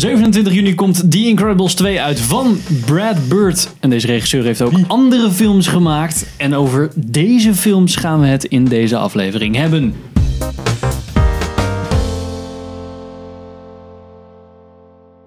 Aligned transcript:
27 0.00 0.52
juni 0.52 0.74
komt 0.74 1.10
The 1.10 1.26
Incredibles 1.26 1.74
2 1.74 2.00
uit 2.00 2.20
van 2.20 2.58
Brad 2.86 3.28
Bird. 3.28 3.74
En 3.80 3.90
deze 3.90 4.06
regisseur 4.06 4.44
heeft 4.44 4.62
ook 4.62 4.72
andere 4.86 5.30
films 5.30 5.66
gemaakt. 5.66 6.26
En 6.36 6.54
over 6.54 6.90
deze 6.94 7.54
films 7.54 7.96
gaan 7.96 8.20
we 8.20 8.26
het 8.26 8.44
in 8.44 8.64
deze 8.64 8.96
aflevering 8.96 9.56
hebben. 9.56 9.94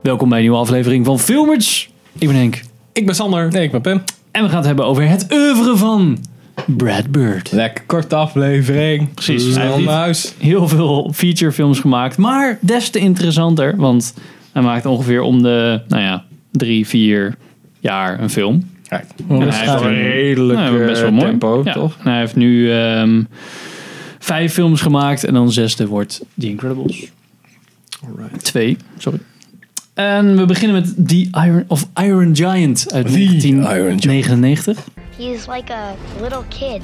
Welkom 0.01 0.29
bij 0.29 0.37
een 0.37 0.43
nieuwe 0.43 0.59
aflevering 0.59 1.05
van 1.05 1.19
Filmers. 1.19 1.89
Ik 2.19 2.27
ben 2.27 2.37
Henk. 2.37 2.61
Ik 2.93 3.05
ben 3.05 3.15
Sander. 3.15 3.51
Nee, 3.51 3.63
ik 3.63 3.71
ben 3.71 3.81
Pim. 3.81 4.03
En 4.31 4.43
we 4.43 4.47
gaan 4.47 4.57
het 4.57 4.65
hebben 4.65 4.85
over 4.85 5.07
het 5.07 5.27
oeuvre 5.31 5.77
van 5.77 6.17
Brad 6.65 7.11
Bird. 7.11 7.51
Lekker 7.51 7.83
korte 7.85 8.15
aflevering. 8.15 9.13
Precies. 9.13 9.55
Hij 9.55 9.67
heeft 9.67 9.87
huis. 9.87 10.33
heel 10.37 10.67
veel 10.67 11.11
featurefilms 11.13 11.79
gemaakt. 11.79 12.17
Maar 12.17 12.57
des 12.61 12.89
te 12.89 12.99
interessanter, 12.99 13.75
want 13.77 14.13
hij 14.53 14.61
maakt 14.61 14.85
ongeveer 14.85 15.21
om 15.21 15.43
de, 15.43 15.81
nou 15.87 16.01
ja, 16.01 16.23
drie, 16.51 16.87
vier 16.87 17.35
jaar 17.79 18.19
een 18.19 18.29
film. 18.29 18.71
Kijk. 18.87 19.05
Ja, 19.29 19.37
Dat 19.39 19.47
is 19.47 19.55
hij 19.59 19.69
heeft 19.71 19.83
een 19.83 19.93
redelijk 20.01 20.59
Nou, 20.59 20.85
best 20.85 20.99
wel 21.01 21.09
eh, 21.09 21.15
mooi. 21.15 21.25
tempo, 21.29 21.61
Ja. 21.65 21.73
toch? 21.73 21.95
En 22.03 22.09
hij 22.11 22.19
heeft 22.19 22.35
nu 22.35 22.71
ehm, 22.71 23.23
vijf 24.19 24.53
films 24.53 24.81
gemaakt 24.81 25.23
en 25.23 25.33
dan 25.33 25.51
zesde 25.51 25.87
wordt 25.87 26.21
The 26.39 26.47
Incredibles. 26.49 27.11
Alright. 28.05 28.43
Twee, 28.43 28.77
sorry. 28.97 29.19
En 29.93 30.37
we 30.37 30.45
beginnen 30.45 30.81
met 30.81 31.07
The 31.07 31.29
Iron, 31.45 31.63
of 31.67 31.89
Iron 32.03 32.35
Giant 32.35 32.93
uit 32.93 33.07
The 33.07 33.19
Iron 33.19 33.39
Giant. 33.39 33.63
1999. 33.63 34.77
He's 35.17 35.45
like 35.47 35.73
a 35.73 35.95
little 36.21 36.43
kid. 36.49 36.81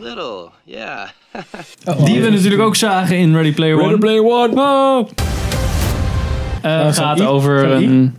Little, 0.00 0.48
yeah. 0.64 1.08
Die 2.04 2.20
we 2.20 2.30
natuurlijk 2.30 2.62
ook 2.62 2.76
zagen 2.76 3.16
in 3.16 3.34
Ready 3.34 3.52
Player 3.52 3.74
One. 3.74 3.84
Ready 3.86 3.98
Player 3.98 4.24
One. 4.24 4.54
Wow. 4.54 5.08
Eh, 6.62 6.86
Oh, 6.86 6.92
gaat 6.92 7.20
over 7.20 7.70
een 7.70 8.14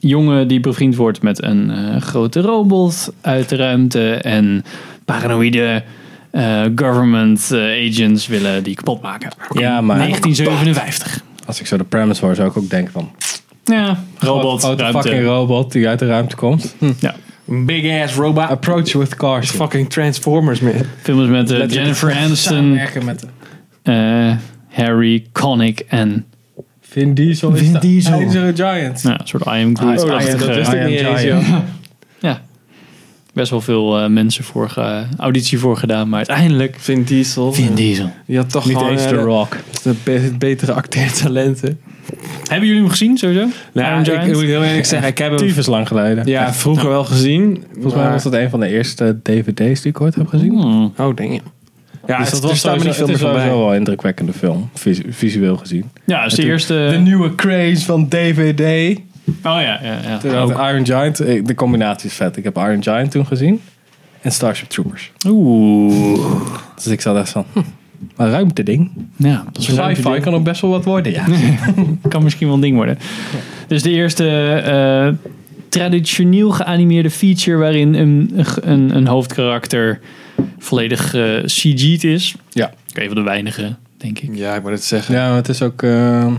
jongen 0.00 0.48
die 0.48 0.60
bevriend 0.60 0.96
wordt 0.96 1.22
met 1.22 1.42
een 1.42 1.70
eh, 1.70 2.00
grote 2.00 2.40
robot 2.40 3.12
uit 3.20 3.48
de 3.48 3.56
ruimte. 3.56 4.14
En 4.14 4.64
paranoïde 5.04 5.82
eh, 6.30 6.62
government 6.74 7.50
agents 7.52 8.26
willen 8.26 8.62
die 8.62 8.74
kapot 8.74 9.02
maken. 9.02 9.30
Ja, 9.52 9.80
maar 9.80 9.96
1957. 9.96 11.22
als 11.46 11.60
ik 11.60 11.66
zo 11.66 11.76
de 11.76 11.84
premise 11.84 12.24
hoor, 12.24 12.34
zou 12.34 12.48
ik 12.48 12.56
ook 12.56 12.70
denken 12.70 12.92
van... 12.92 13.10
Ja, 13.64 13.98
robot, 14.18 14.62
ruimte. 14.62 15.02
fucking 15.02 15.24
robot 15.24 15.72
die 15.72 15.88
uit 15.88 15.98
de 15.98 16.06
ruimte 16.06 16.36
komt. 16.36 16.74
Ja, 17.00 17.14
Big 17.48 18.02
ass 18.02 18.14
robot. 18.14 18.50
Approach 18.50 18.92
with 18.92 19.16
caution. 19.16 19.56
Fucking 19.56 19.88
Transformers, 19.88 20.60
man. 20.60 20.72
films 21.02 21.28
met 21.28 21.58
Met- 21.58 21.72
Jennifer 21.72 22.12
Aniston, 22.24 22.36
Samenwerken 22.56 23.04
met 23.04 23.26
eh, 23.82 24.32
Harry 24.68 25.26
Connick 25.32 25.80
en 25.88 26.24
Vin 26.80 27.14
Diesel. 27.14 27.52
is 27.52 27.60
Vin 27.60 27.72
de 27.72 27.78
Diesel. 27.78 28.12
IJzeren 28.18 28.54
Giant. 28.56 29.02
nou, 29.02 29.16
een 29.20 29.26
soort 29.26 29.44
I 29.44 29.48
Am 29.48 29.54
Ah, 29.54 29.64
ja, 29.66 29.96
Groot-achtige... 29.96 30.36
dat 30.36 30.54
wist 30.56 30.72
ik 30.72 30.78
I 30.78 30.82
am 30.82 30.86
niet 30.90 31.00
eens, 31.00 31.22
joh. 31.22 31.48
Ja. 32.20 32.40
Best 33.32 33.50
wel 33.50 33.60
veel 33.60 33.98
eh, 33.98 34.08
mensen 34.08 34.44
voor 34.44 34.70
ge- 34.70 35.04
auditie 35.18 35.58
voor 35.58 35.76
gedaan, 35.76 36.08
maar 36.08 36.16
uiteindelijk 36.18 36.76
Vin 36.78 37.02
Diesel. 37.02 37.52
Vin 37.52 37.74
Diesel. 37.74 38.10
Die 38.26 38.36
had 38.36 38.50
toch 38.50 38.66
Niet 38.66 38.76
gewoon 38.76 38.92
eens 38.92 39.02
The 39.06 39.14
Rock. 39.14 39.56
de 39.82 39.94
be- 40.04 40.34
betere 40.38 40.72
acteertalenten. 40.72 41.80
Hebben 42.48 42.66
jullie 42.68 42.82
hem 42.82 42.90
gezien 42.90 43.16
sowieso? 43.18 43.46
Nou, 43.72 44.00
ik, 44.00 44.06
ik 44.06 44.32
moet 44.32 44.42
heel 44.42 44.62
eerlijk 44.64 44.86
zeggen, 44.86 45.08
ik 45.08 45.18
heb 45.18 45.28
hem 45.28 45.38
Tyfus 45.38 45.66
lang 45.66 45.88
geleden. 45.88 46.26
ja, 46.26 46.52
vroeger 46.54 46.88
wel 46.88 47.04
gezien. 47.04 47.64
Volgens 47.72 47.94
mij 47.94 48.10
was 48.10 48.22
dat 48.22 48.32
een 48.32 48.50
van 48.50 48.60
de 48.60 48.68
eerste 48.68 49.18
dvd's 49.22 49.80
die 49.80 49.90
ik 49.90 50.00
ooit 50.00 50.14
heb 50.14 50.26
gezien. 50.26 50.60
Hmm. 50.60 50.92
Oh, 50.96 51.14
denk 51.16 51.32
je. 51.32 51.40
Ja, 52.06 52.18
Dus 52.18 52.30
het, 52.30 52.40
dat 52.42 52.50
was 52.50 52.60
sowieso, 52.60 52.86
niet 52.86 52.94
veel 52.96 53.06
het 53.06 53.14
is 53.14 53.20
sowieso 53.20 53.46
wel 53.58 53.70
een 53.70 53.76
indrukwekkende 53.76 54.32
film. 54.32 54.70
vis- 54.74 55.00
visueel 55.08 55.56
gezien. 55.56 55.90
Ja, 56.04 56.24
is 56.24 56.34
de 56.34 56.44
eerste... 56.44 56.88
De 56.90 56.96
nieuwe 56.98 57.34
craze 57.34 57.84
van 57.84 58.08
DVD. 58.08 58.96
Oh 58.98 59.00
ja, 59.42 59.60
ja, 59.60 59.98
ja. 60.08 60.18
Toen 60.18 60.34
had 60.34 60.52
Ook. 60.52 60.58
Iron 60.70 60.86
Giant, 60.86 61.16
de 61.46 61.54
combinatie 61.54 62.08
is 62.10 62.14
vet. 62.16 62.36
Ik 62.36 62.44
heb 62.44 62.56
Iron 62.56 62.82
Giant 62.82 63.10
toen 63.10 63.26
gezien. 63.26 63.60
En 64.20 64.32
Starship 64.32 64.68
Troopers. 64.68 65.12
Oeh. 65.28 66.20
Dus 66.74 66.86
ik 66.86 67.00
zat 67.00 67.16
echt 67.16 67.28
van, 67.28 67.44
hm, 67.52 67.60
een 68.16 68.30
ruimteding. 68.30 68.90
Ja, 69.16 69.44
dat 69.52 69.62
is 69.62 69.68
een 69.68 69.74
leuke 69.74 69.94
Sci-fi 69.94 70.10
ding. 70.10 70.22
kan 70.22 70.34
ook 70.34 70.44
best 70.44 70.60
wel 70.60 70.70
wat 70.70 70.84
worden, 70.84 71.12
ja. 71.12 71.24
kan 72.08 72.22
misschien 72.22 72.46
wel 72.46 72.56
een 72.56 72.62
ding 72.62 72.76
worden. 72.76 72.98
Dus 73.66 73.82
de 73.82 73.90
eerste 73.90 74.28
eh, 74.54 75.30
traditioneel 75.68 76.50
geanimeerde 76.50 77.10
feature 77.10 77.56
waarin 77.56 77.94
een, 77.94 78.32
een, 78.60 78.96
een 78.96 79.06
hoofdkarakter 79.06 80.00
volledig 80.58 81.14
eh 81.14 81.44
CG'd 81.44 82.04
is. 82.04 82.34
Ja. 82.50 82.66
Ook 82.66 82.96
een 82.96 83.06
van 83.06 83.16
de 83.16 83.22
weinige, 83.22 83.76
denk 83.96 84.18
ik. 84.18 84.30
Ja, 84.36 84.54
ik 84.54 84.62
moet 84.62 84.70
het 84.70 84.84
zeggen. 84.84 85.14
Ja, 85.14 85.26
maar 85.28 85.36
het 85.36 85.48
is 85.48 85.62
ook... 85.62 85.82
eh, 85.82 86.32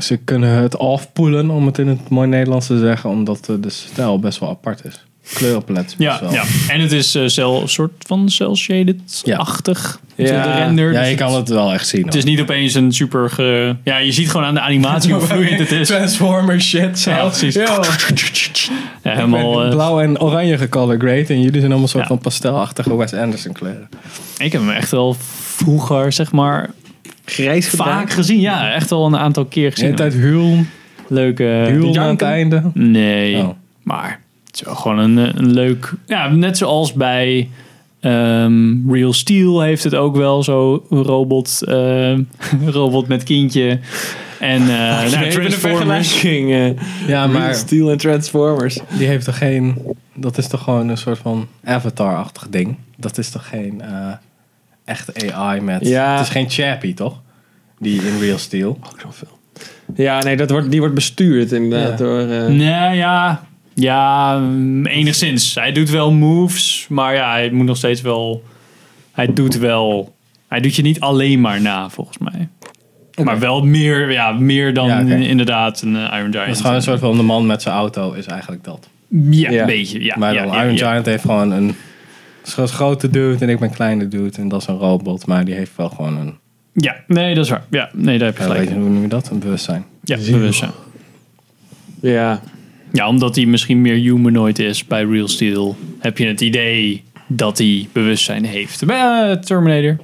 ze 0.00 0.16
kunnen 0.16 0.50
het 0.50 0.78
afpoelen, 0.78 1.50
om 1.50 1.66
het 1.66 1.78
in 1.78 1.88
het 1.88 2.08
mooi 2.08 2.28
Nederlands 2.28 2.66
te 2.66 2.78
zeggen. 2.78 3.10
Omdat 3.10 3.44
de 3.60 3.70
stijl 3.70 4.18
best 4.18 4.38
wel 4.38 4.48
apart 4.48 4.84
is. 4.84 5.06
Kleurenpalet 5.34 5.94
Ja, 5.98 6.18
wel... 6.20 6.32
ja. 6.32 6.44
en 6.68 6.80
het 6.80 6.92
is 6.92 7.14
eh 7.14 7.22
cel, 7.26 7.62
een 7.62 7.68
soort 7.68 7.92
van 8.06 8.28
cel-shaded-achtig. 8.28 10.00
Ja. 10.14 10.26
Ja. 10.26 10.42
De 10.42 10.52
render. 10.52 10.92
Ja, 10.92 11.00
Dus 11.00 11.08
je 11.08 11.14
kan 11.14 11.34
het 11.34 11.48
wel 11.48 11.72
echt 11.72 11.88
zien. 11.88 12.04
Het 12.04 12.14
is 12.14 12.24
niet 12.24 12.40
opeens 12.40 12.74
een 12.74 12.92
super... 12.92 13.30
Ge... 13.30 13.76
Ja, 13.84 13.96
je 13.98 14.12
ziet 14.12 14.30
gewoon 14.30 14.46
aan 14.46 14.54
de 14.54 14.60
animatie 14.60 15.12
hoe 15.14 15.22
vloeiend 15.22 15.58
het 15.58 15.72
is. 15.72 15.86
Transformer 15.86 16.60
shit 16.60 17.02
Ja, 17.02 17.26
precies. 17.26 17.54
Ja. 17.54 17.80
Ja, 19.02 19.14
helemaal... 19.14 19.64
eh, 19.64 19.70
blauw 19.70 20.00
en 20.00 20.20
oranje 20.20 20.58
gecolor 20.58 20.98
grade. 20.98 21.24
En 21.28 21.40
jullie 21.40 21.50
zijn 21.50 21.62
allemaal 21.62 21.82
een 21.82 21.88
soort 21.88 22.02
Ja. 22.02 22.08
van 22.08 22.18
pastelachtige 22.18 22.96
Wes 22.96 23.14
Anderson 23.14 23.52
kleuren. 23.52 23.88
ik 24.38 24.52
heb 24.52 24.60
hem 24.60 24.70
echt 24.70 24.90
wel 24.90 25.16
vroeger, 25.56 26.12
zeg 26.12 26.32
maar, 26.32 26.70
Grijs 27.24 27.68
vaak 27.68 28.10
gezien. 28.10 28.40
Ja, 28.40 28.72
echt 28.72 28.90
wel 28.90 29.06
een 29.06 29.16
aantal 29.16 29.44
keer 29.44 29.64
De 29.64 29.70
gezien. 29.70 29.84
hele 29.84 29.96
tijd 30.10 30.14
huil, 30.22 30.64
Leuke... 31.08 31.44
huil 31.44 31.98
aan 31.98 32.08
het 32.08 32.22
einde. 32.22 32.62
Nee, 32.74 33.36
Oh. 33.36 33.48
maar 33.82 34.20
het 34.58 34.66
is 34.68 34.72
wel 34.74 34.82
gewoon 34.82 34.98
een, 34.98 35.18
eh, 35.18 35.34
een 35.34 35.52
leuk... 35.52 35.92
Ja, 36.06 36.28
net 36.28 36.56
zoals 36.56 36.92
bij 36.92 37.48
ehm, 38.00 38.90
Real 38.92 39.12
Steel 39.12 39.60
heeft 39.60 39.84
het 39.84 39.94
ook 39.94 40.16
wel 40.16 40.42
zo 40.42 40.86
een 40.90 41.02
robot, 41.02 41.62
eh, 41.62 42.18
robot 42.66 43.08
met 43.08 43.22
kindje. 43.22 43.78
En 44.40 44.60
eh 44.60 44.68
nou, 45.12 45.30
Transformers. 45.30 46.22
Ja, 46.22 46.74
Real 47.06 47.28
maar 47.28 47.54
Steel 47.54 47.90
en 47.90 47.98
Transformers. 47.98 48.78
die 48.98 49.06
heeft 49.06 49.24
toch 49.24 49.38
geen... 49.38 49.76
Dat 50.14 50.38
is 50.38 50.46
toch 50.48 50.62
gewoon 50.62 50.88
een 50.88 50.96
soort 50.98 51.18
van 51.18 51.46
avatar-achtig 51.64 52.46
ding? 52.50 52.76
Dat 52.96 53.18
is 53.18 53.30
toch 53.30 53.48
geen 53.48 53.80
eh 53.80 54.12
echt 54.84 55.32
AI 55.32 55.60
met... 55.60 55.86
Ja. 55.88 56.12
Het 56.12 56.20
is 56.20 56.28
geen 56.28 56.50
Chappie, 56.50 56.94
toch? 56.94 57.20
Die 57.78 58.02
in 58.02 58.18
Real 58.18 58.38
Steel. 58.38 58.78
Ook 58.92 59.00
zoveel. 59.00 59.38
Ja, 59.94 60.22
nee, 60.22 60.36
dat 60.36 60.50
wordt, 60.50 60.70
die 60.70 60.80
wordt 60.80 60.94
bestuurd 60.94 61.52
inderdaad 61.52 61.90
Ja. 61.98 62.04
door... 62.04 62.20
eh, 62.20 62.46
Nee, 62.46 62.96
ja... 62.96 63.46
Ja, 63.80 64.36
mm, 64.38 64.86
enigszins. 64.86 65.54
Hij 65.54 65.72
doet 65.72 65.90
wel 65.90 66.12
moves, 66.12 66.86
maar 66.88 67.14
ja, 67.14 67.30
hij 67.32 67.50
moet 67.50 67.66
nog 67.66 67.76
steeds 67.76 68.00
wel... 68.00 68.42
Hij 69.12 69.32
doet 69.32 69.58
wel... 69.58 70.14
Hij 70.48 70.60
doet 70.60 70.74
je 70.76 70.82
niet 70.82 71.00
alleen 71.00 71.40
maar 71.40 71.60
na, 71.60 71.90
volgens 71.90 72.18
mij. 72.18 72.48
Maar 73.24 73.38
wel 73.38 73.64
meer, 73.64 74.12
ja, 74.12 74.32
meer 74.32 74.74
dan 74.74 74.86
Ja, 74.86 74.98
inderdaad 75.16 75.82
een 75.82 75.96
eh, 75.96 76.02
Iron 76.18 76.30
Giant. 76.32 76.32
Dat 76.32 76.48
is 76.48 76.60
gewoon 76.60 76.76
een 76.76 76.82
soort 76.82 77.00
van 77.00 77.16
de 77.16 77.22
man 77.22 77.46
met 77.46 77.62
zijn 77.62 77.74
auto 77.74 78.12
is 78.12 78.26
eigenlijk 78.26 78.64
dat. 78.64 78.88
Ja, 79.08 79.50
Ja. 79.50 79.60
een 79.60 79.66
beetje. 79.66 80.04
Ja, 80.04 80.14
maar 80.18 80.34
dan 80.34 80.46
ja, 80.46 80.62
Iron 80.62 80.76
ja. 80.76 80.88
Giant 80.90 81.06
heeft 81.06 81.22
gewoon 81.22 81.50
een 81.50 81.74
is 82.44 82.56
een 82.56 82.68
grote 82.68 83.10
dude 83.10 83.44
en 83.44 83.48
ik 83.50 83.58
ben 83.58 83.68
een 83.68 83.74
kleine 83.74 84.08
dude. 84.08 84.36
En 84.38 84.48
dat 84.48 84.60
is 84.60 84.66
een 84.66 84.76
robot, 84.76 85.26
maar 85.26 85.44
die 85.44 85.54
heeft 85.54 85.70
wel 85.76 85.88
gewoon 85.88 86.16
een... 86.16 86.34
Ja, 86.72 86.96
nee, 87.06 87.34
dat 87.34 87.44
is 87.44 87.50
waar. 87.50 87.64
Ja, 87.70 87.90
nee, 87.92 88.18
daar 88.18 88.26
heb 88.26 88.36
je 88.36 88.42
Ja, 88.42 88.48
gelijk. 88.48 88.64
weet 88.68 88.74
je, 88.76 88.80
hoe 88.82 88.90
noem 88.90 89.02
je 89.02 89.08
dat? 89.08 89.28
Een 89.30 89.38
bewustzijn. 89.38 89.84
Ja, 90.04 90.16
bewustzijn. 90.16 90.70
ja. 92.00 92.40
Ja, 92.92 93.08
omdat 93.08 93.36
hij 93.36 93.46
misschien 93.46 93.80
meer 93.80 93.94
humanoid 93.94 94.58
is 94.58 94.84
bij 94.86 95.04
Real 95.04 95.28
Steel, 95.28 95.76
heb 95.98 96.18
je 96.18 96.26
het 96.26 96.40
idee 96.40 97.04
dat 97.26 97.58
hij 97.58 97.88
bewustzijn 97.92 98.44
heeft. 98.44 98.84
Bij 98.86 99.30
eh, 99.30 99.36
Terminator. 99.36 99.96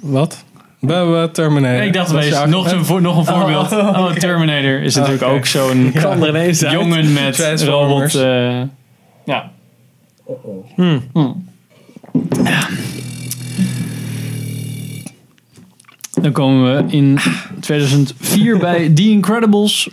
Wat? 0.00 0.44
Bij 0.80 1.02
eh, 1.02 1.24
Terminator. 1.24 1.82
ik 1.82 1.92
dacht, 1.92 2.10
Dat 2.12 2.24
is 2.24 2.30
wees, 2.30 2.48
nog, 2.48 2.72
een, 2.72 3.02
nog 3.02 3.16
een 3.16 3.24
voorbeeld. 3.24 3.72
Oh. 3.98 4.12
Terminator 4.12 4.82
is 4.82 4.94
natuurlijk 4.94 5.22
ook 5.22 5.46
zo'n 5.46 5.92
jongen 6.70 7.12
met 7.12 7.62
robot. 7.62 8.14
eh, 8.14 8.62
ja. 9.24 9.50
Hmm. 10.74 11.02
Hmm. 11.12 11.46
Ja. 12.44 12.68
Dan 16.22 16.32
komen 16.32 16.76
we 16.76 16.92
in 16.96 17.18
2004 17.60 18.58
bij 18.58 18.90
The 18.94 19.02
Incredibles. 19.10 19.88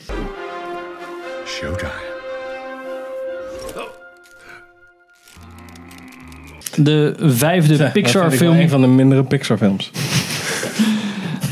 De 6.76 7.14
vijfde 7.20 7.78
Ja, 7.78 7.90
Pixar 7.90 8.22
dat 8.22 8.32
vind 8.32 8.34
ik 8.34 8.40
wel 8.40 8.50
film. 8.50 8.64
Een 8.64 8.70
van 8.70 8.82
de 8.82 8.88
mindere 8.88 9.24
Pixar 9.24 9.58
films. 9.58 9.92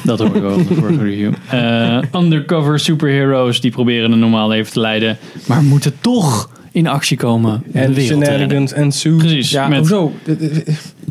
Dat 0.04 0.20
hoor 0.20 0.36
ik 0.36 0.42
wel 0.42 0.58
in 0.58 0.68
de 0.68 0.74
vorige 0.76 1.04
review. 1.04 1.34
Eh, 1.50 2.02
undercover 2.16 2.80
superheroes 2.80 3.62
die 3.62 3.72
proberen 3.72 4.12
een 4.12 4.20
normaal 4.20 4.48
leven 4.48 4.74
te 4.74 4.80
leiden. 4.80 5.18
Maar 5.46 5.64
moeten 5.64 5.94
toch 6.02 6.50
in 6.72 6.88
actie 6.88 7.18
komen 7.18 7.64
om 7.68 7.82
En 7.82 8.02
shenanigans 8.02 8.74
en 8.74 8.92
Sue. 8.92 9.18
Precies. 9.18 9.50
Ja, 9.52 9.68
met, 9.68 9.78
hoezo? 9.78 10.12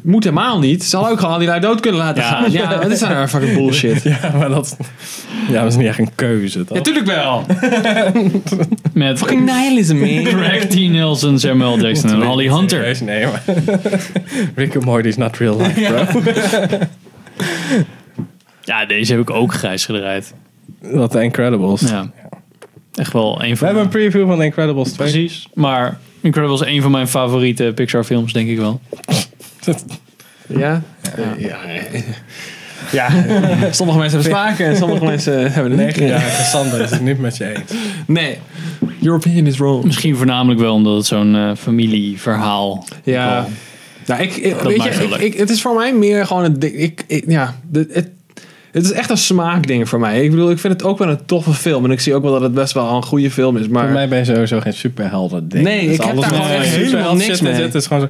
Moet 0.03 0.25
helemaal 0.25 0.59
niet. 0.59 0.85
Ze 0.85 0.97
hadden 0.97 1.15
ook 1.15 1.21
gewoon 1.21 1.39
die 1.39 1.49
lui 1.49 1.61
dood 1.61 1.81
kunnen 1.81 2.01
laten 2.01 2.23
Ja. 2.23 2.29
gaan. 2.29 2.53
Ja, 2.53 2.77
dat 2.77 2.91
is 2.91 3.01
nou 3.01 3.27
fucking 3.29 3.55
bullshit. 3.59 4.03
Ja, 4.03 4.19
maar 4.37 4.49
dat, 4.49 4.77
ja, 5.49 5.63
dat 5.63 5.71
is 5.73 5.77
niet 5.79 5.87
echt 5.87 5.99
een 5.99 6.15
keuze, 6.15 6.65
toch? 6.65 6.77
Natuurlijk 6.77 7.07
wel. 7.07 7.45
Met 8.93 9.19
Fucking 9.19 9.45
nihilism, 9.45 9.97
man. 9.97 10.25
Greg 10.25 10.65
T. 10.67 10.75
Nelson, 10.91 11.39
Samuel 11.39 11.79
Jackson 11.81 12.11
en 12.11 12.23
Holly 12.23 12.49
Hunter. 12.51 12.99
Nee, 13.05 13.27
maar... 13.27 13.43
Rick 14.55 14.75
and 14.77 14.85
Morty 14.85 15.09
is 15.09 15.17
not 15.17 15.37
real 15.37 15.57
life, 15.57 15.81
bro. 15.81 16.21
Ja, 18.65 18.87
deze 18.87 19.13
heb 19.13 19.21
ik 19.21 19.31
ook 19.31 19.55
grijs 19.55 19.85
gedraaid. 19.85 20.35
Wat 20.81 21.11
The 21.11 21.23
Incredibles. 21.23 21.81
Ja. 21.81 22.11
Echt 22.95 23.13
wel 23.13 23.43
een 23.43 23.51
We 23.51 23.57
van 23.57 23.67
hebben 23.67 23.85
een 23.85 23.91
preview 23.91 24.27
van 24.27 24.39
The 24.39 24.45
Incredibles 24.45 24.93
2. 24.93 25.11
Precies. 25.11 25.49
Maar 25.55 25.99
Incredibles 26.21 26.61
is 26.61 26.67
een 26.67 26.83
van 26.83 26.91
mijn 26.91 27.09
favoriete 27.09 27.73
Pixar 27.75 28.05
films, 28.05 28.33
denk 28.33 28.49
ik 28.49 28.57
wel. 28.59 28.81
Ja? 30.47 30.83
Ja. 31.39 31.57
Ja. 32.93 33.09
Sommige 33.71 33.99
mensen 33.99 34.21
hebben 34.21 34.39
smaken 34.39 34.67
en 34.67 34.77
sommige 34.77 35.05
mensen 35.05 35.53
hebben 35.53 35.79
het 35.79 35.97
niet. 36.01 36.09
Ja, 36.09 36.21
Sander 36.43 36.81
is 36.81 36.91
het 36.91 37.01
niet 37.01 37.19
met 37.19 37.37
je 37.37 37.45
eens. 37.55 37.71
Nee. 38.07 38.39
Your 38.99 39.17
opinion 39.19 39.47
is 39.47 39.57
wrong. 39.59 39.85
Misschien 39.85 40.17
voornamelijk 40.17 40.61
wel 40.61 40.75
omdat 40.75 40.97
het 40.97 41.07
zo'n 41.07 41.35
eh, 41.37 41.51
familieverhaal 41.59 42.85
Ja. 43.05 43.33
wel- 43.35 43.49
Nou, 44.07 44.23
ik, 44.23 44.37
ik- 44.37 44.53
Dat 44.53 44.63
weet 44.63 44.77
maakt 44.77 44.95
je, 44.95 45.09
het 45.09 45.21
ik, 45.21 45.35
het 45.35 45.51
is 45.51 45.63
voor 45.63 45.75
mij 45.75 45.95
meer 45.95 46.27
gewoon 46.27 46.45
een 46.45 46.59
ding. 46.59 46.75
Ik, 46.75 47.05
ik, 47.07 47.25
ja, 47.27 47.57
de, 47.71 47.87
het, 47.93 48.09
het 48.73 48.85
is 48.85 48.93
echt 48.93 49.11
een 49.11 49.17
smaakding 49.19 49.89
voor 49.89 50.01
mij. 50.01 50.25
Ik 50.25 50.31
bedoel, 50.31 50.51
ik 50.51 50.59
vind 50.59 50.73
het 50.73 50.83
ook 50.85 50.99
wel 50.99 51.09
een 51.09 51.25
toffe 51.27 51.53
film. 51.53 51.85
En 51.85 51.91
ik 51.91 52.01
zie 52.01 52.15
ook 52.15 52.23
wel 52.23 52.33
dat 52.33 52.41
het 52.41 52.55
best 52.55 52.73
wel 52.73 52.91
een 52.97 53.03
goede 53.05 53.31
film 53.31 53.57
is. 53.57 53.69
Maar 53.69 53.85
Voor 53.85 53.93
mij 53.93 54.09
ben 54.09 54.19
je 54.19 54.25
sowieso 54.25 54.61
geen 54.61 54.73
superhelden 54.75 55.49
ding. 55.49 55.65
Nee, 55.65 55.81
ik 55.81 56.01
heb 56.03 56.11
alles 56.11 56.29
daar 56.29 56.35
gewoon 56.41 56.51
echt 56.57 56.67
helemaal 56.75 57.15
niks 57.17 57.41
mee. 57.41 57.53
Het 57.53 57.75
is 57.75 57.87
gewoon 57.87 58.03
zo... 58.03 58.09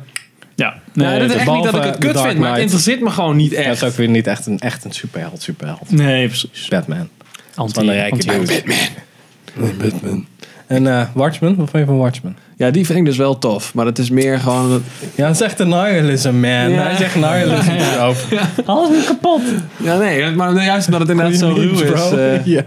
Ja, 0.62 0.74
Nee, 0.92 1.12
dat 1.18 1.20
is 1.22 1.28
dat- 1.28 1.36
echt 1.36 1.50
niet 1.50 1.64
dat 1.64 1.74
ik 1.74 1.82
het 1.82 1.98
kut 1.98 2.20
vind, 2.20 2.38
maar 2.38 2.50
het 2.52 2.60
interesseert 2.60 3.00
me 3.00 3.10
gewoon 3.10 3.36
niet 3.36 3.50
Het 3.56 3.58
echt. 3.64 3.82
is 3.82 3.88
ook 3.88 3.94
weer 3.96 4.08
niet 4.08 4.26
echt 4.26 4.46
een, 4.46 4.58
echt 4.58 4.84
een 4.84 4.92
superheld, 4.92 5.42
superheld. 5.42 5.90
nee, 5.90 6.26
precies. 6.26 6.68
Batman. 6.68 7.08
Anti, 7.54 7.72
Van 7.74 7.86
de 7.86 7.92
rijke 7.92 8.16
dude. 8.16 8.38
Batman. 8.38 9.76
Batman. 9.78 10.26
En 10.66 10.86
eh, 10.86 11.06
Watchmen? 11.14 11.56
Wat 11.56 11.70
vond 11.70 11.82
je 11.82 11.88
van 11.88 11.98
Watchmen? 11.98 12.36
Ja, 12.56 12.70
die 12.70 12.86
vind 12.86 12.98
ik 12.98 13.04
dus 13.04 13.16
wel 13.16 13.38
tof. 13.38 13.74
Maar 13.74 13.86
het 13.86 13.98
is 13.98 14.10
meer 14.10 14.38
gewoon... 14.38 14.70
dat- 14.70 14.82
Ja, 15.14 15.26
dat 15.26 15.34
is 15.34 15.40
echt 15.40 15.58
een 15.60 15.68
nihilism, 15.68 16.30
man. 16.30 16.40
Hij 16.72 16.96
zegt 16.96 17.14
nihilism 17.14 17.70
erop. 17.98 18.16
Alles 18.64 18.98
is 18.98 19.04
kapot. 19.06 19.40
Ja, 19.76 19.96
nee, 19.98 20.30
maar 20.30 20.64
juist 20.64 20.86
omdat 20.86 21.00
het 21.00 21.10
inderdaad 21.10 21.38
zo 21.38 21.48
ruw 21.52 21.72
is. 21.72 22.12
eh, 22.12 22.46
ja. 22.56 22.64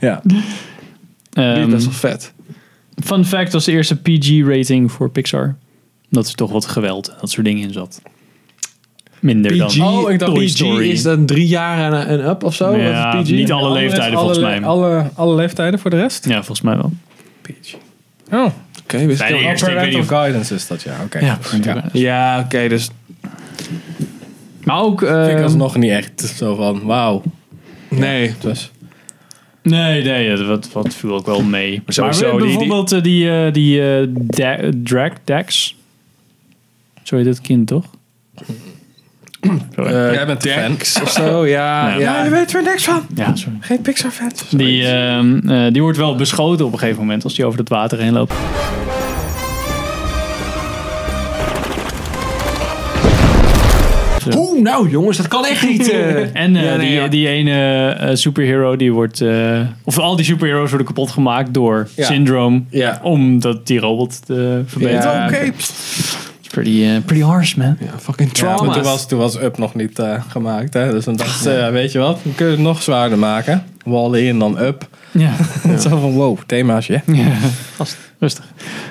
ja. 0.00 0.20
die 0.22 0.36
is 0.38 0.44
Ehm, 1.32 1.70
best 1.70 1.84
wel 1.84 1.94
vet. 1.94 2.32
fun 3.04 3.24
fact 3.24 3.52
was 3.52 3.64
de 3.64 3.72
eerste 3.72 3.96
PG-rating 3.96 4.92
voor 4.92 5.10
Pixar. 5.10 5.56
Dat 6.10 6.28
er 6.28 6.34
toch 6.34 6.50
wat 6.52 6.66
geweld 6.66 7.08
en 7.08 7.14
dat 7.20 7.30
soort 7.30 7.46
dingen 7.46 7.62
in 7.62 7.72
zat. 7.72 8.02
Minder 9.20 9.52
PG, 9.52 9.76
dan 9.76 9.86
Oh, 9.86 10.10
ik 10.10 10.18
dacht 10.18 10.34
Toy 10.34 10.44
PG 10.44 10.50
Story. 10.50 10.88
is 10.90 11.02
dan 11.02 11.26
drie 11.26 11.46
jaar 11.46 11.92
en, 11.92 12.06
en 12.06 12.28
up 12.28 12.44
of 12.44 12.54
zo? 12.54 12.76
Ja, 12.76 13.20
PG? 13.22 13.30
niet 13.30 13.52
alle 13.52 13.62
Alle- 13.66 13.78
leeftijden 13.78 14.06
alle- 14.18 14.34
volgens 14.34 14.38
mij. 14.38 14.62
Alle, 14.62 15.10
alle 15.14 15.34
leeftijden 15.34 15.80
voor 15.80 15.90
de 15.90 15.96
rest? 15.96 16.24
Ja, 16.28 16.34
volgens 16.34 16.60
mij 16.60 16.76
wel. 16.76 16.92
Oh, 18.32 18.44
Oké, 18.82 18.96
Bij 19.06 19.16
de 19.16 19.16
wel. 19.16 19.26
eerste, 19.38 19.64
parental 19.70 20.02
guidance 20.02 20.54
is 20.54 20.66
dat, 20.66 20.82
ja. 20.82 20.96
Oké. 21.04 21.18
Ja, 21.18 21.38
ja. 21.62 21.84
Ja, 21.92 22.40
oké, 22.44 22.68
dus... 22.68 22.90
Maar 24.64 24.80
ook... 24.82 24.98
Vind 25.00 25.26
ik 25.28 25.34
ehm, 25.34 25.42
alsnog 25.42 25.76
niet 25.76 25.90
echt 25.90 26.20
zo 26.36 26.54
van, 26.54 26.82
wauw. 26.84 27.22
Nee. 27.88 28.34
Dus, 28.40 28.70
Nee, 29.62 30.02
nee, 30.04 30.28
dat 30.36 30.46
wat, 30.46 30.72
wat 30.72 30.94
viel 30.94 31.14
ook 31.14 31.26
wel 31.26 31.42
mee. 31.42 31.82
Maar, 31.84 31.94
sowieso, 31.94 32.30
die- 32.30 32.40
bijvoorbeeld 32.46 32.92
eh, 32.92 33.02
die, 33.02 33.30
eh, 33.30 33.52
die 33.52 33.82
eh, 34.00 34.68
Drag 34.82 35.12
Dax. 35.24 35.76
Zo 37.10 37.16
heet 37.16 37.26
het 37.26 37.40
kind, 37.40 37.66
toch? 37.66 37.84
Eh, 39.76 40.12
Jij 40.12 40.26
bent 40.26 40.42
de 40.42 40.48
fan. 40.50 40.70
Dex 40.72 41.00
of 41.02 41.10
zo, 41.10 41.46
ja. 41.46 41.88
Ja. 41.88 41.98
ja. 41.98 42.24
je 42.24 42.30
weet 42.30 42.54
er 42.54 42.62
niks 42.62 42.84
van. 42.84 43.02
ja, 43.14 43.34
sorry. 43.36 43.56
Geen 43.60 43.80
Pixar-fans. 43.80 44.44
Die, 44.50 44.86
ehm, 44.86 45.48
eh, 45.48 45.72
die 45.72 45.82
wordt 45.82 45.98
wel 45.98 46.14
beschoten 46.16 46.66
op 46.66 46.72
een 46.72 46.78
gegeven 46.78 47.00
moment 47.00 47.24
als 47.24 47.34
die 47.34 47.44
over 47.44 47.58
het 47.58 47.68
water 47.68 47.98
heen 47.98 48.12
loopt. 48.12 48.32
Oeh, 54.36 54.60
nou 54.62 54.88
jongens, 54.90 55.16
dat 55.16 55.28
kan 55.28 55.44
echt 55.46 55.68
niet. 55.68 55.90
eh. 55.90 56.16
En 56.42 56.56
eh, 56.56 56.64
Ja, 56.64 56.76
nee, 56.76 56.88
die, 56.88 56.90
ja. 57.00 57.08
die 57.08 57.28
ene 57.28 57.88
eh, 57.90 58.14
superhero 58.14 58.76
die 58.76 58.92
wordt. 58.92 59.20
eh, 59.20 59.60
of 59.84 59.98
al 59.98 60.16
die 60.16 60.24
superheroes 60.24 60.68
worden 60.68 60.86
kapot 60.86 61.10
gemaakt 61.10 61.54
door 61.54 61.88
Ja. 61.96 62.04
Syndrome. 62.06 62.62
Ja. 62.70 63.00
Omdat 63.02 63.66
die 63.66 63.78
robot 63.80 64.26
te 64.26 64.62
verbeteren. 64.66 65.12
Ja. 65.12 65.26
Oké. 65.26 65.52
Pretty, 66.50 66.84
eh, 66.84 67.02
pretty 67.04 67.24
harsh, 67.24 67.54
man. 67.54 67.76
Ja, 67.80 67.98
fucking 67.98 68.28
Ja, 68.28 68.34
trauma. 68.34 68.62
maar 68.62 68.74
toen 68.74 68.82
was, 68.84 69.08
toen 69.08 69.18
was 69.18 69.36
Up 69.42 69.58
nog 69.58 69.74
niet 69.74 69.98
eh, 69.98 70.22
gemaakt. 70.28 70.74
Hè? 70.74 70.90
Dus 70.90 71.04
dan 71.04 71.16
dacht 71.16 71.42
ze, 71.42 71.50
ja, 71.50 71.70
weet 71.72 71.92
je 71.92 71.98
wat, 71.98 72.18
we 72.22 72.34
kunnen 72.34 72.54
het 72.54 72.62
nog 72.62 72.82
zwaarder 72.82 73.18
maken. 73.18 73.64
Wall-E 73.84 74.28
en 74.28 74.38
dan 74.38 74.58
Up. 74.60 74.88
Ja. 75.10 75.32
Zo 75.80 75.88
van, 75.88 76.12
wow, 76.12 76.38
themaatje. 76.46 77.02
ja. 77.06 77.32
Gast, 77.76 77.96
rustig. 78.18 78.44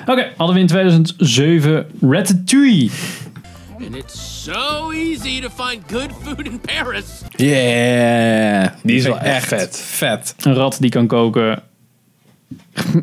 Oké, 0.06 0.28
hadden 0.36 0.54
we 0.56 0.60
in 0.60 0.66
2007 0.66 1.86
Ratatouille. 2.00 2.90
And 3.86 3.96
it's 3.96 4.42
so 4.44 4.90
easy 4.90 5.40
to 5.40 5.48
find 5.64 5.82
good 5.90 6.08
food 6.22 6.46
in 6.46 6.60
Paris. 6.60 7.04
Yeah. 7.36 8.68
Die 8.82 8.96
is 8.96 9.04
wel 9.04 9.18
echt 9.18 9.46
vet. 9.48 9.82
vet. 9.84 10.34
Een 10.42 10.54
rat 10.54 10.76
die 10.80 10.90
kan 10.90 11.06
koken. 11.06 11.62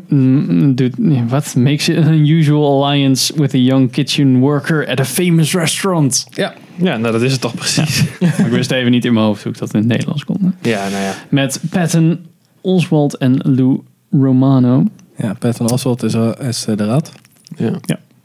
Mm, 0.08 0.74
Doet, 0.74 0.94
wat? 1.28 1.54
Makes 1.56 1.88
it 1.88 1.96
an 1.96 2.12
unusual 2.12 2.82
alliance 2.82 3.34
with 3.36 3.54
a 3.54 3.58
young 3.58 3.90
kitchen 3.90 4.40
worker 4.40 4.88
at 4.88 5.00
a 5.00 5.04
famous 5.04 5.52
restaurant. 5.54 6.26
Ja. 6.30 6.54
Ja, 6.76 6.96
nou 6.96 7.12
dat 7.12 7.22
is 7.22 7.32
het 7.32 7.40
toch 7.40 7.54
precies. 7.54 8.02
Ik 8.46 8.46
wist 8.50 8.70
even 8.70 8.90
niet 8.90 9.04
in 9.04 9.12
mijn 9.12 9.26
hoofd 9.26 9.42
hoe 9.42 9.52
ik 9.52 9.58
dat 9.58 9.74
in 9.74 9.78
het 9.78 9.88
Nederlands 9.88 10.24
kon. 10.24 10.54
Ja, 10.62 10.88
nou 10.88 11.02
ja. 11.02 11.14
Met 11.28 11.60
Patton 11.70 12.26
Oswald 12.60 13.16
en 13.16 13.36
Lou 13.42 13.80
Romano. 14.10 14.84
Ja, 15.16 15.34
Patton 15.38 15.70
Oswalt 15.70 16.02
is, 16.02 16.14
eh, 16.14 16.30
is 16.40 16.66
eh, 16.66 16.76
de 16.76 16.84
rat. 16.84 17.12
ja. 17.56 17.78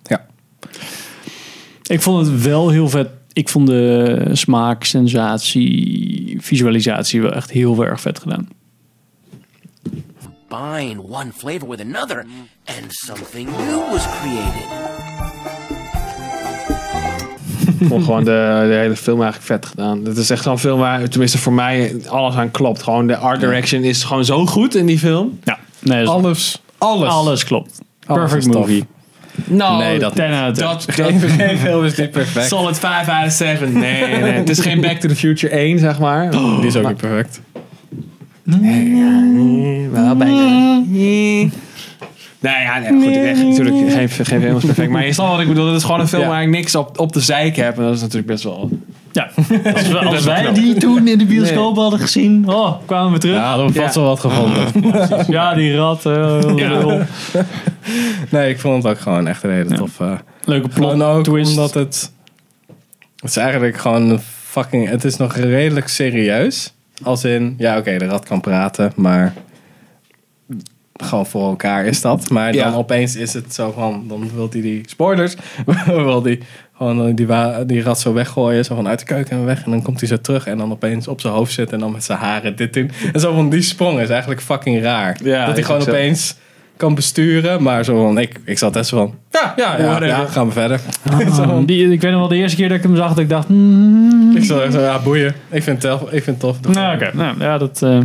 Ja. 0.03 0.25
Ik 1.83 2.01
vond 2.01 2.27
het 2.27 2.41
wel 2.41 2.69
heel 2.69 2.89
vet. 2.89 3.07
Ik 3.33 3.49
vond 3.49 3.67
de 3.67 4.29
smaak, 4.31 4.83
sensatie, 4.83 6.37
visualisatie 6.41 7.21
wel 7.21 7.33
echt 7.33 7.51
heel 7.51 7.85
erg 7.85 8.01
vet 8.01 8.19
gedaan. 8.19 8.47
Combine 10.57 11.01
one 11.09 11.31
flavor 11.31 11.67
with 11.67 11.79
another, 11.81 12.25
and 12.65 12.85
something 12.89 13.45
new 13.45 13.79
was 13.91 14.05
created. 14.19 14.69
Ik 17.79 17.88
vond 17.88 18.03
gewoon 18.03 18.23
de, 18.23 18.65
de 18.69 18.73
hele 18.75 18.95
film 18.95 19.21
eigenlijk 19.21 19.51
vet 19.51 19.65
gedaan. 19.65 20.05
Het 20.05 20.17
is 20.17 20.29
echt 20.29 20.44
zo'n 20.44 20.59
film 20.59 20.79
waar, 20.79 21.09
tenminste 21.09 21.38
voor 21.38 21.53
mij, 21.53 21.95
alles 22.07 22.35
aan 22.35 22.51
klopt. 22.51 22.83
Gewoon 22.83 23.07
de 23.07 23.18
art 23.18 23.39
direction 23.39 23.83
is 23.83 24.04
gewoon 24.04 24.25
zo 24.25 24.45
goed 24.45 24.75
in 24.75 24.85
die 24.85 24.99
film. 24.99 25.39
Ja, 25.44 25.57
nee, 25.80 26.06
dat 26.06 26.07
is- 26.07 26.21
Alles. 26.23 26.61
Alles. 26.78 27.09
alles 27.09 27.44
klopt. 27.44 27.80
Perfect 28.06 28.47
movie. 28.47 28.85
Nou, 29.45 29.78
Nee, 29.83 29.99
dat 29.99 30.16
10 30.16 30.33
out 30.33 30.51
of 30.51 30.56
10. 30.57 30.66
dat, 30.66 30.85
Geen, 31.37 31.57
film 31.57 31.83
is 31.83 31.95
niet 31.95 32.11
perfect. 32.11 32.47
Solid 32.47 32.80
5 32.80 33.07
out 33.09 33.25
of 33.25 33.31
7. 33.31 33.73
Nee, 33.73 34.07
nee, 34.19 34.31
het 34.42 34.49
is 34.49 34.59
geen 34.59 34.81
Back 34.81 34.97
to 34.99 35.07
the 35.07 35.16
Future 35.16 35.54
1, 35.54 35.80
zeg 35.80 35.99
maar. 35.99 36.31
Die 36.31 36.66
is 36.66 36.75
ook 36.75 36.87
niet 36.87 36.97
perfect. 36.97 37.42
Wel 39.92 40.16
bijna. 40.16 40.83
Nee, 42.44 42.62
ja, 42.62 42.80
nee, 42.80 42.90
goed, 43.04 43.16
echt, 43.16 43.44
natuurlijk, 43.44 43.76
geen, 43.92 44.09
geen 44.09 44.42
film 44.42 44.56
is 44.57 44.64
perfect. 44.66 44.92
Maar 44.92 45.06
je 45.06 45.14
snapt 45.14 45.31
wat 45.31 45.40
ik 45.40 45.47
bedoel. 45.47 45.68
Het 45.68 45.76
is 45.76 45.83
gewoon 45.83 46.00
een 46.00 46.07
film 46.07 46.21
Ja. 46.21 46.28
waar 46.28 46.42
ik 46.42 46.50
niks 46.50 46.76
op, 46.76 47.00
op 47.00 47.14
de 47.14 47.19
zeik 47.19 47.56
heb. 47.56 47.78
En 47.78 47.83
dat 47.83 47.94
is 47.95 48.00
natuurlijk 48.02 48.28
best 48.28 48.44
wel... 48.44 48.69
Ja, 49.12 49.30
als, 49.73 49.88
we, 49.88 50.21
wij 50.26 50.54
die 50.54 50.76
toen 50.76 51.07
in 51.07 51.18
de 51.18 51.26
bioscoop 51.26 51.76
hadden 51.76 52.00
gezien, 52.00 52.50
oh, 52.50 52.73
kwamen 52.85 53.12
we 53.14 53.18
terug. 53.19 53.35
Ja, 53.35 53.42
Ja, 53.42 53.47
hadden 53.47 53.68
we 53.68 53.73
vast 53.73 53.95
Ja. 53.95 54.02
wel 54.02 54.09
wat 54.09 54.19
gevonden. 54.19 55.56
die 55.57 55.76
rat. 55.76 56.06
eh, 56.06 56.40
lul. 56.56 57.02
Nee, 58.30 58.50
ik 58.50 58.59
vond 58.59 58.83
het 58.83 58.92
ook 58.92 59.00
gewoon 59.00 59.28
echt 59.28 59.44
een 59.44 59.52
hele 59.52 59.76
toffe... 59.76 60.18
Leuke 60.45 60.68
plot 60.68 61.02
ook 61.02 61.23
twist. 61.23 61.50
omdat 61.50 61.73
het... 61.73 62.12
Het 63.16 63.30
is 63.30 63.38
eigenlijk 63.38 63.78
gewoon 63.78 64.09
een 64.09 64.19
fucking... 64.44 64.90
Het 64.90 65.04
is 65.04 65.18
nog 65.18 65.35
redelijk 65.35 65.88
serieus. 65.88 66.73
Als 67.04 67.24
in, 67.24 67.56
ja 67.57 67.78
oké, 67.78 67.98
de 67.98 68.06
rat 68.06 68.26
kan 68.26 68.42
praten, 68.42 68.92
maar... 68.95 69.33
Gewoon 70.94 71.26
voor 71.26 71.50
elkaar 71.50 71.86
is 71.86 72.02
dat. 72.02 72.30
Maar 72.30 72.54
Ja. 72.54 72.64
dan 72.64 72.74
opeens 72.74 73.16
is 73.16 73.33
het 73.33 73.54
zo 73.54 73.72
van... 73.72 74.06
Dan 74.07 74.30
wil 74.36 74.48
hij 74.52 74.62
die... 74.62 74.81
Spoilers! 74.86 75.36
wil 75.86 76.22
die 76.22 76.40
gewoon 76.78 77.16
die, 77.16 77.28
die 77.66 77.81
rat 77.81 78.00
zo 78.00 78.14
weggooien. 78.14 78.66
Zo 78.66 78.76
van 78.76 78.88
uit 78.88 79.00
de 79.00 79.06
keuken 79.06 79.38
en 79.38 79.45
weg. 79.45 79.64
En 79.66 79.72
dan 79.72 79.81
komt 79.81 80.00
hij 80.00 80.10
zo 80.10 80.18
terug. 80.22 80.48
En 80.48 80.57
dan 80.57 80.72
opeens 80.72 81.07
op 81.07 81.22
zijn 81.22 81.33
hoofd 81.33 81.54
zitten. 81.54 81.74
En 81.74 81.80
dan 81.83 81.92
met 81.92 82.04
zijn 82.04 82.18
haren 82.18 82.56
dit 82.56 82.74
doen. 82.74 82.92
En 83.14 83.19
zo 83.19 83.33
van 83.33 83.50
die 83.50 83.62
sprong 83.62 84.00
is 84.00 84.10
eigenlijk 84.10 84.42
fucking 84.42 84.81
raar. 84.81 85.18
Ja, 85.24 85.45
dat 85.45 85.56
hij 85.56 85.64
gewoon 85.64 85.81
opeens 85.81 86.36
kan 86.77 86.95
besturen. 86.95 87.63
Maar 87.63 87.83
zo 87.85 88.03
van... 88.03 88.18
Ik, 88.18 88.39
ik 88.45 88.57
zat 88.57 88.75
echt 88.75 88.87
zo 88.87 88.97
van... 88.97 89.13
Ja, 89.31 89.53
ja, 89.56 90.06
ja, 90.06 90.25
gaan 90.25 90.47
we 90.47 90.51
verder. 90.53 90.80
Ah, 91.11 91.57
die, 91.65 91.92
ik 91.92 92.01
weet 92.01 92.11
nog 92.11 92.19
wel 92.19 92.30
de 92.30 92.35
eerste 92.35 92.57
keer 92.57 92.68
dat 92.69 92.77
ik 92.77 92.83
hem 92.83 92.95
zag, 92.95 93.07
dat 93.09 93.18
ik 93.19 93.30
dacht... 93.30 93.47
mm, 93.49 94.35
Ik 94.37 94.44
zat 94.44 94.61
echt 94.61 94.73
zo, 94.73 94.80
ja, 94.80 94.99
boeien. 94.99 95.33
Ik 95.51 95.63
vind 95.63 95.83
het 95.83 95.92
tof. 95.99 96.01
Ik 96.11 96.23
vind 96.23 96.25
het 96.25 96.39
tof. 96.39 96.73
nou, 96.73 96.95
oké. 96.95 97.09
Nou, 97.13 97.39
ja, 97.39 97.57
dat... 97.57 97.81
eh, 97.81 97.99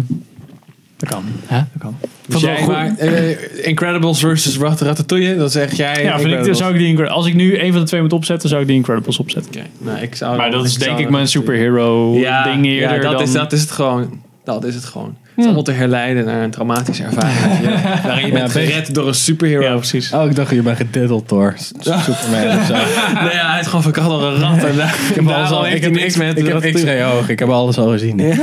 Dat 0.96 1.08
kan. 1.08 1.22
Hè? 1.46 1.56
Dat 1.56 1.66
kan. 1.82 1.96
Dus 2.26 2.40
jij 2.40 2.66
maakt, 2.66 2.98
eh, 2.98 3.66
Incredibles 3.66 4.20
versus 4.20 4.58
Rat- 4.58 4.80
Ratatouille, 4.80 5.37
dan 5.37 5.50
zeg 5.50 5.72
jij 5.76 6.02
Ja, 6.02 6.18
vind 6.18 6.46
ik, 6.46 6.54
zou 6.54 6.72
ik 6.72 6.78
die 6.78 7.06
als 7.06 7.26
ik 7.26 7.34
nu 7.34 7.60
een 7.60 7.72
van 7.72 7.80
de 7.80 7.87
twee 7.87 8.00
moet 8.00 8.12
opzetten, 8.12 8.48
zou 8.48 8.60
ik 8.60 8.66
die 8.66 8.76
Incredibles 8.76 9.18
opzetten. 9.18 9.52
Oké, 9.54 9.62
nou, 9.78 9.98
ik 9.98 10.14
zou 10.14 10.37
Maar 10.37 10.50
dat 10.50 10.64
is 10.64 10.75
ik 10.75 10.80
denk 10.80 10.98
ik 10.98 11.10
mijn 11.10 11.28
superhero 11.28 12.14
ja, 12.14 12.42
ding 12.44 12.66
eerder 12.66 12.96
ja, 12.96 13.02
dat, 13.02 13.12
dan... 13.12 13.22
is, 13.22 13.32
dat 13.32 13.52
is 13.52 13.60
het 13.60 13.70
gewoon. 13.70 14.20
Dat 14.55 14.64
is 14.64 14.75
het 14.75 14.85
gewoon. 14.85 15.17
Het 15.23 15.37
is 15.37 15.45
allemaal 15.45 15.62
te 15.62 15.73
herleiden 15.73 16.25
naar 16.25 16.43
een 16.43 16.50
traumatische 16.50 17.02
ervaring. 17.02 17.59
je. 17.61 17.69
Waarin 18.09 18.26
je 18.26 18.33
bent 18.33 18.50
gered 18.50 18.95
door 18.95 19.09
een 19.09 19.14
superhero. 19.14 19.62
Ja, 19.62 19.75
precies. 19.76 20.12
Oh, 20.12 20.26
ik 20.26 20.35
dacht 20.37 20.50
je 20.50 20.62
bent 20.62 20.76
gediddeld 20.76 21.28
door 21.28 21.55
Superman 21.81 22.59
of 22.59 22.67
zo. 22.67 22.73
Nee, 23.25 23.33
ja, 23.33 23.50
hij 23.50 23.61
is 23.61 23.67
gewoon 23.67 23.83
verkant 23.83 24.09
door 24.09 24.23
een 24.23 24.40
rat. 24.40 24.64
En 24.64 24.76
daar, 24.76 24.95
Ik 25.09 25.14
heb 25.14 25.28
alles 25.28 25.50
al, 25.50 25.67
ik 25.67 25.83
heb, 25.83 25.93
niks 25.93 26.14
ik, 26.14 26.23
met 26.23 26.38
ik 26.38 26.47
heb 26.47 26.75
x-ray 26.75 27.05
oog. 27.05 27.28
Ik 27.28 27.38
heb 27.38 27.49
alles 27.49 27.78
al 27.78 27.88
gezien. 27.90 28.19
Ja, 28.19 28.37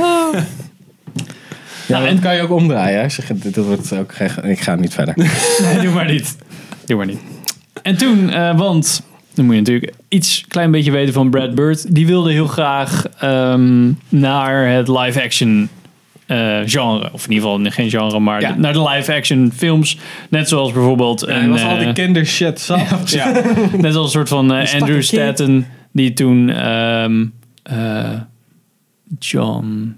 Nou, 1.86 2.04
en 2.04 2.08
en- 2.10 2.20
kan 2.20 2.34
je 2.34 2.42
ook 2.42 2.50
omdraaien. 2.50 3.02
Als 3.02 3.16
je, 3.16 3.22
dit 3.34 3.56
wordt 3.56 3.92
ook 3.92 4.12
ik 4.42 4.60
ga 4.60 4.74
niet 4.74 4.94
verder. 4.94 5.14
Nee, 5.16 5.80
doe 5.82 5.92
maar 5.94 6.10
niet. 6.10 6.36
Doe 6.84 6.96
maar 6.96 7.06
niet. 7.06 7.18
En 7.82 7.96
toen, 7.96 8.30
eh, 8.30 8.58
want 8.58 9.02
dan 9.34 9.44
moet 9.44 9.54
je 9.54 9.60
natuurlijk 9.60 9.92
iets 10.08 10.44
klein 10.48 10.70
beetje 10.70 10.90
weten 10.90 11.12
van 11.14 11.30
Brad 11.30 11.54
Bird. 11.54 11.94
Die 11.94 12.06
wilde 12.06 12.32
heel 12.32 12.46
graag 12.46 13.04
ehm, 13.18 13.90
naar 14.08 14.68
het 14.68 14.88
live-action 14.88 15.68
eh, 16.26 16.58
genre. 16.66 17.10
Of 17.12 17.24
in 17.26 17.32
ieder 17.32 17.48
geval 17.48 17.70
geen 17.70 17.90
genre, 17.90 18.20
maar 18.20 18.40
Ja. 18.40 18.52
de- 18.52 18.58
naar 18.60 18.72
de 18.72 18.82
live-action 18.88 19.52
films. 19.54 19.98
Net 20.30 20.48
zoals 20.48 20.72
bijvoorbeeld 20.72 21.26
een, 21.26 21.50
was 21.50 21.62
al 21.64 21.76
die 21.78 21.86
eh, 21.86 21.94
kindershit 21.94 22.60
zat. 22.60 22.80
Ja. 23.10 23.42
net 23.76 23.94
als 23.94 24.04
een 24.04 24.10
soort 24.10 24.28
van 24.28 24.52
eh, 24.54 24.74
Andrew. 24.80 25.02
Stanton. 25.02 25.66
Die 25.92 26.12
toen 26.12 26.48
ehm, 26.50 27.26
eh, 27.62 28.12
John, 29.18 29.96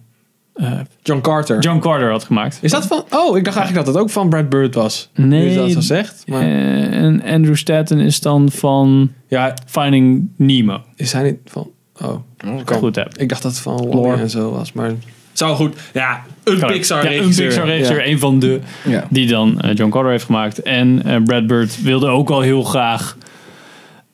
John 1.02 1.20
Carter. 1.20 1.58
John 1.61 1.78
Carter 1.78 2.11
had 2.11 2.25
gemaakt. 2.25 2.58
Is 2.62 2.70
dat 2.70 2.87
van... 2.87 3.04
Oh, 3.11 3.37
ik 3.37 3.44
dacht 3.44 3.56
eigenlijk 3.56 3.87
dat 3.87 3.94
dat 3.94 4.02
ook 4.02 4.11
van 4.11 4.28
Brad 4.28 4.49
Bird 4.49 4.75
was. 4.75 5.11
Nee, 5.14 5.54
dat 5.56 5.70
zo 5.70 5.80
zegt. 5.80 6.25
Maar, 6.26 6.42
en 6.42 7.23
Andrew 7.23 7.54
Stanton 7.56 7.99
is 7.99 8.20
dan 8.20 8.50
van 8.50 9.12
ja, 9.28 9.54
Finding 9.66 10.28
Nemo. 10.37 10.80
is 10.97 11.12
hij 11.12 11.23
niet 11.23 11.37
van... 11.44 11.70
Oh, 12.02 12.08
Als 12.52 12.61
ik 12.61 12.68
het 12.68 12.78
goed 12.78 12.97
heb. 12.97 13.16
ik 13.16 13.28
dacht 13.28 13.42
dat 13.42 13.50
het 13.52 13.61
van 13.61 13.87
Lore. 13.88 14.16
En 14.20 14.30
zo 14.30 14.50
was. 14.50 14.73
Maar 14.73 14.92
zou 15.38 15.57
goed. 15.57 15.76
Ja, 15.92 16.23
een 16.45 16.61
Pixar 16.66 17.02
ja, 17.02 17.09
regisseur. 17.09 17.45
Een 17.45 17.50
Pixar 17.50 17.66
regisseur, 17.66 18.04
Ja. 18.04 18.11
een 18.12 18.18
van 18.18 18.38
de 18.38 18.61
Ja. 18.85 19.07
die 19.11 19.26
dan 19.26 19.61
eh, 19.61 19.75
John 19.75 19.90
Carter 19.90 20.11
heeft 20.11 20.25
gemaakt. 20.25 20.62
En 20.62 21.02
eh, 21.04 21.16
Brad 21.25 21.47
Bird 21.47 21.83
wilde 21.83 22.07
ook 22.07 22.30
al 22.30 22.40
heel 22.40 22.62
graag 22.62 23.16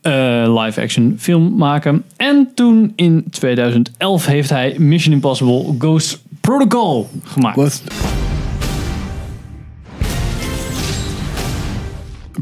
eh, 0.00 0.62
live-action 0.64 1.16
film 1.19 1.57
maken. 1.57 2.04
En 2.16 2.49
toen 2.54 2.93
in 2.97 3.25
2011 3.31 4.26
heeft 4.26 4.50
hij 4.50 4.75
Mission 4.78 5.14
Impossible 5.14 5.75
Ghost 5.78 6.23
Protocol 6.40 7.09
gemaakt. 7.25 7.83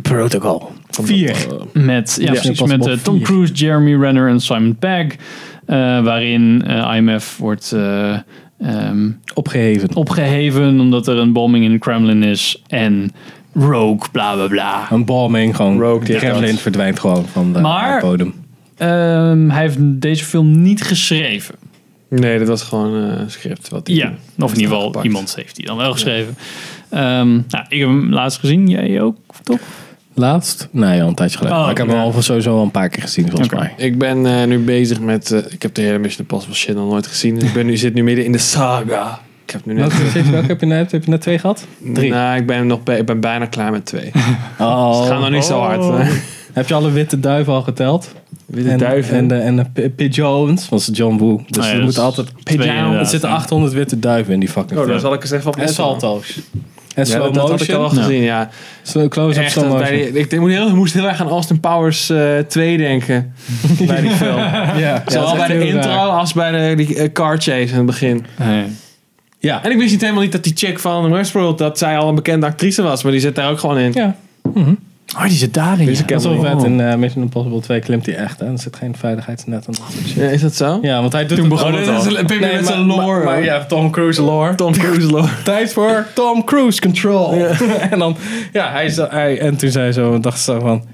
Protocol. 0.03 0.71
Vier. 0.91 1.37
Met, 1.73 2.17
ja, 2.21 2.31
precies, 2.33 2.63
met 2.63 3.05
Tom 3.05 3.17
4. 3.17 3.25
Cruise, 3.27 3.53
Jeremy 3.53 3.95
Renner 4.03 4.29
en 4.29 4.41
Simon 4.41 4.77
Pegg. 4.77 5.15
Eh, 5.67 5.77
waarin 6.05 6.63
eh, 6.67 6.95
IMF 6.97 7.37
wordt 7.37 7.73
eh, 7.73 8.19
ehm, 8.61 9.11
Opgeheven. 9.35 9.95
opgeheven 9.97 10.81
omdat 10.81 11.07
er 11.07 11.17
een 11.19 11.33
bombing 11.33 11.65
in 11.65 11.71
de 11.73 11.79
Kremlin 11.79 12.23
is. 12.23 12.63
En 12.67 13.11
Rogue, 13.55 14.11
bla 14.13 14.35
bla 14.35 14.47
bla. 14.47 14.87
Een 14.91 15.05
bombing, 15.05 15.57
gewoon. 15.57 15.81
Rogue 15.81 16.05
de 16.07 16.15
Kremlin 16.17 16.51
dat. 16.51 16.61
verdwijnt 16.61 17.01
gewoon 17.01 17.27
van 17.27 17.53
de 17.53 17.61
Maar- 17.61 18.01
bodem. 18.01 18.35
Ehm, 18.77 19.49
hij 19.49 19.61
heeft 19.63 19.77
deze 19.81 20.25
film 20.25 20.63
niet 20.63 20.83
geschreven. 20.83 21.55
Nee, 22.09 22.39
dat 22.39 22.49
was 22.49 22.63
gewoon 22.63 23.11
eh, 23.11 23.19
een 23.21 23.31
script. 23.31 23.69
Wat 23.69 23.89
Ja, 23.89 24.13
of 24.39 24.53
in 24.55 24.61
ieder 24.61 24.77
geval 24.77 25.03
iemand 25.05 25.35
heeft 25.37 25.57
die 25.57 25.67
dan 25.67 25.77
wel 25.77 25.93
geschreven. 25.93 26.35
Ehm, 26.91 27.29
nou, 27.31 27.65
ik 27.69 27.79
heb 27.79 27.89
hem 27.89 28.13
laatst 28.13 28.39
gezien, 28.39 28.69
jij 28.69 29.01
ook, 29.01 29.17
toch? 29.43 29.59
Laatst? 30.15 30.69
Nee, 30.71 31.03
al 31.03 31.09
een 31.09 31.15
tijdje 31.15 31.37
geleden. 31.37 31.57
Oh, 31.59 31.63
maar 31.63 31.73
ik 31.73 31.79
heb 31.79 31.87
ja. 31.89 31.93
hem 31.93 32.03
al 32.03 32.23
sowieso 32.23 32.57
al 32.57 32.63
een 32.63 32.71
paar 32.71 32.89
keer 32.89 33.03
gezien, 33.03 33.29
volgens 33.29 33.51
mij. 33.51 33.73
Ik 33.77 33.99
ben 33.99 34.27
eh, 34.27 34.47
nu 34.47 34.59
bezig 34.59 35.01
met... 35.01 35.31
eh, 35.33 35.39
ik 35.53 35.63
heb 35.63 35.75
de 35.75 35.83
hele 35.83 35.99
Mission 35.99 36.21
Impossible 36.21 36.57
shit 36.57 36.75
nog 36.75 36.91
nooit 36.91 37.07
gezien. 37.07 37.35
Dus 37.35 37.49
ik 37.49 37.55
ben 37.55 37.67
nu, 37.67 37.77
zit 37.77 37.95
nu 37.95 38.03
midden 38.03 38.25
in 38.25 38.33
de 38.33 38.39
saga. 38.39 39.21
Ik 39.45 39.51
heb 39.51 39.67
nu 39.67 39.75
net... 39.75 40.13
Welke, 40.13 40.31
welke 40.31 40.47
heb 40.47 40.61
je 40.61 40.67
net? 40.67 40.93
Heb 40.93 41.05
je 41.05 41.11
net 41.11 41.21
twee 41.21 41.39
gehad? 41.39 41.67
Drie. 41.79 42.11
Nou, 42.11 42.37
ik 42.37 42.47
ben, 42.47 42.67
nog 42.67 42.83
bij- 42.83 42.99
ik 42.99 43.07
ben 43.07 43.21
bijna 43.21 43.47
klaar 43.47 43.71
met 43.71 43.85
twee. 43.85 44.11
Oh. 44.59 44.99
Het 45.01 45.09
gaat 45.09 45.21
nog 45.21 45.31
niet 45.31 45.45
zo 45.45 45.61
hard. 45.61 45.83
hè. 46.07 46.13
Heb 46.53 46.69
je 46.69 46.75
alle 46.75 46.91
witte 46.91 47.21
duiven 47.21 47.53
al 47.53 47.63
geteld? 47.63 48.13
Witte 48.47 48.71
en, 48.71 48.79
duiven. 48.79 49.17
En 49.17 49.29
de, 49.29 49.35
en 49.35 49.57
de 49.57 49.65
pi- 49.73 49.91
pigeons, 49.91 50.69
dat 50.69 50.79
is 50.81 50.89
John 50.93 51.17
Woo. 51.19 51.43
Dus 51.49 51.59
Ah 51.59 51.65
ja, 51.65 51.69
er 51.71 51.75
dat 51.77 51.85
moet 51.85 51.93
is 51.93 51.99
altijd... 51.99 52.29
Er 52.45 53.07
zitten 53.07 53.29
ja. 53.29 53.35
800 53.35 53.73
witte 53.73 53.99
duiven 53.99 54.33
in 54.35 54.41
die 54.41 54.49
fucking 54.49 54.71
Oh, 54.71 54.77
daar 54.77 54.87
film. 54.87 55.01
zal 55.01 55.13
ik 55.15 55.21
eens 55.23 55.31
even 55.31 55.47
op 55.49 55.57
En 55.57 55.69
salto's. 55.69 56.41
En 56.95 57.05
Ja, 57.05 57.11
slow 57.11 57.23
dat, 57.25 57.35
dat 57.35 57.51
had 57.51 57.61
ik 57.61 57.71
al 57.73 57.81
motion. 57.83 58.03
gezien, 58.03 58.23
ja. 58.23 58.49
Slow 58.83 59.09
close-up 59.09 59.49
slow 59.49 59.65
motion. 59.65 59.83
bij 59.83 59.91
die, 59.97 60.21
ik, 60.21 60.33
ik 60.33 60.41
moest 60.41 60.55
heel, 60.55 60.69
ik 60.69 60.75
moest 60.75 60.95
heel 60.95 61.09
erg 61.09 61.21
aan 61.21 61.29
Austin 61.29 61.61
Powers 61.61 62.11
eh 62.11 62.39
2 62.39 62.77
denken. 62.77 63.35
bij 63.87 64.01
die 64.01 64.11
film. 64.11 64.39
ja, 64.77 65.03
Zowel 65.07 65.37
bij 65.37 65.47
de 65.47 65.67
intro 65.69 65.91
als 65.91 66.33
bij 66.33 66.51
de 66.69 66.85
die, 66.85 66.97
eh, 66.97 67.13
car 67.13 67.37
chase 67.37 67.59
in 67.59 67.77
het 67.77 67.87
begin. 67.87 68.27
Ja. 69.39 69.63
En 69.65 69.71
ik 69.71 69.77
wist 69.79 69.91
niet 69.91 70.01
helemaal 70.01 70.23
niet 70.23 70.33
dat 70.33 70.45
die 70.45 70.53
chick 70.57 70.79
van 70.79 71.11
Westworld, 71.11 71.59
dat 71.59 71.79
zij 71.79 71.99
al 71.99 72.09
een 72.09 72.15
bekende 72.15 72.47
actrice 72.47 72.83
was. 72.83 73.03
Maar 73.03 73.13
die 73.13 73.21
zit 73.21 73.35
daar 73.35 73.51
ook 73.51 73.59
gewoon 73.59 73.79
in. 73.79 73.93
ja. 73.95 74.17
Oh, 75.17 75.23
die 75.23 75.37
zit 75.37 75.55
daarin. 75.55 75.87
Dus 75.87 76.01
ik 76.01 76.11
is 76.11 76.25
wel 76.25 76.41
vet. 76.41 76.55
niet. 76.55 76.65
In 76.65 76.81
eh, 76.81 76.95
Mission 76.95 77.23
Impossible 77.23 77.61
2 77.61 77.81
klimt 77.81 78.07
hij 78.07 78.15
echt. 78.17 78.41
Hè? 78.41 78.47
Er 78.47 78.59
zit 78.59 78.77
geen 78.77 78.97
veiligheidsnet 78.97 79.67
en 79.67 79.73
dat 79.73 79.83
soort 79.93 80.07
shit. 80.07 80.17
Ja, 80.17 80.29
is 80.29 80.41
dat 80.41 80.55
zo? 80.55 80.79
Ja, 80.83 81.01
want 81.01 81.13
hij 81.13 81.27
doet 81.27 81.37
Toen 81.37 81.47
het 81.47 81.55
begon 81.55 81.75
het 81.75 81.85
dat 81.85 81.95
al. 81.95 82.01
is 82.01 82.07
een 82.19 82.27
Pippi 82.27 82.45
Nee, 82.45 82.55
met 82.57 82.67
zijn 82.67 82.81
lore. 82.87 83.25
Maar, 83.25 83.45
ja, 83.45 83.65
Tom 83.65 83.91
Cruise 83.91 84.23
lore. 84.23 84.55
Tom 84.65 84.73
Cruise 84.73 85.07
lore. 85.11 85.29
Tijd 85.45 85.73
voor 85.73 86.07
Tom 86.15 86.45
Cruise 86.45 86.81
control. 86.81 87.33
en 87.91 87.99
dan, 87.99 88.17
ja, 88.53 88.71
hij, 88.73 88.85
is- 88.85 88.97
hij, 88.97 89.39
en 89.39 89.57
toen 89.57 89.71
zei 89.71 89.93
zo, 89.93 90.21
dacht 90.21 90.39
ze 90.39 90.45
zo 90.53 90.61
van, 90.61 90.85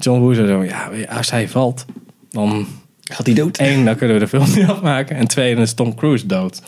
John 0.00 0.20
Woo 0.20 0.32
zo, 0.34 0.64
ja, 0.64 0.90
als 1.16 1.30
hij 1.30 1.48
valt, 1.48 1.84
dan 2.30 2.66
Gaat 3.12 3.26
hij 3.26 3.34
dood? 3.34 3.56
één, 3.56 3.84
dan 3.84 3.96
kunnen 3.96 4.16
we 4.16 4.22
de 4.22 4.28
film 4.28 4.44
niet 4.56 4.66
afmaken. 4.68 5.16
En 5.16 5.26
twee, 5.28 5.54
dan 5.54 5.62
is 5.62 5.72
Tom 5.74 5.94
Cruise 5.94 6.26
dood. 6.26 6.62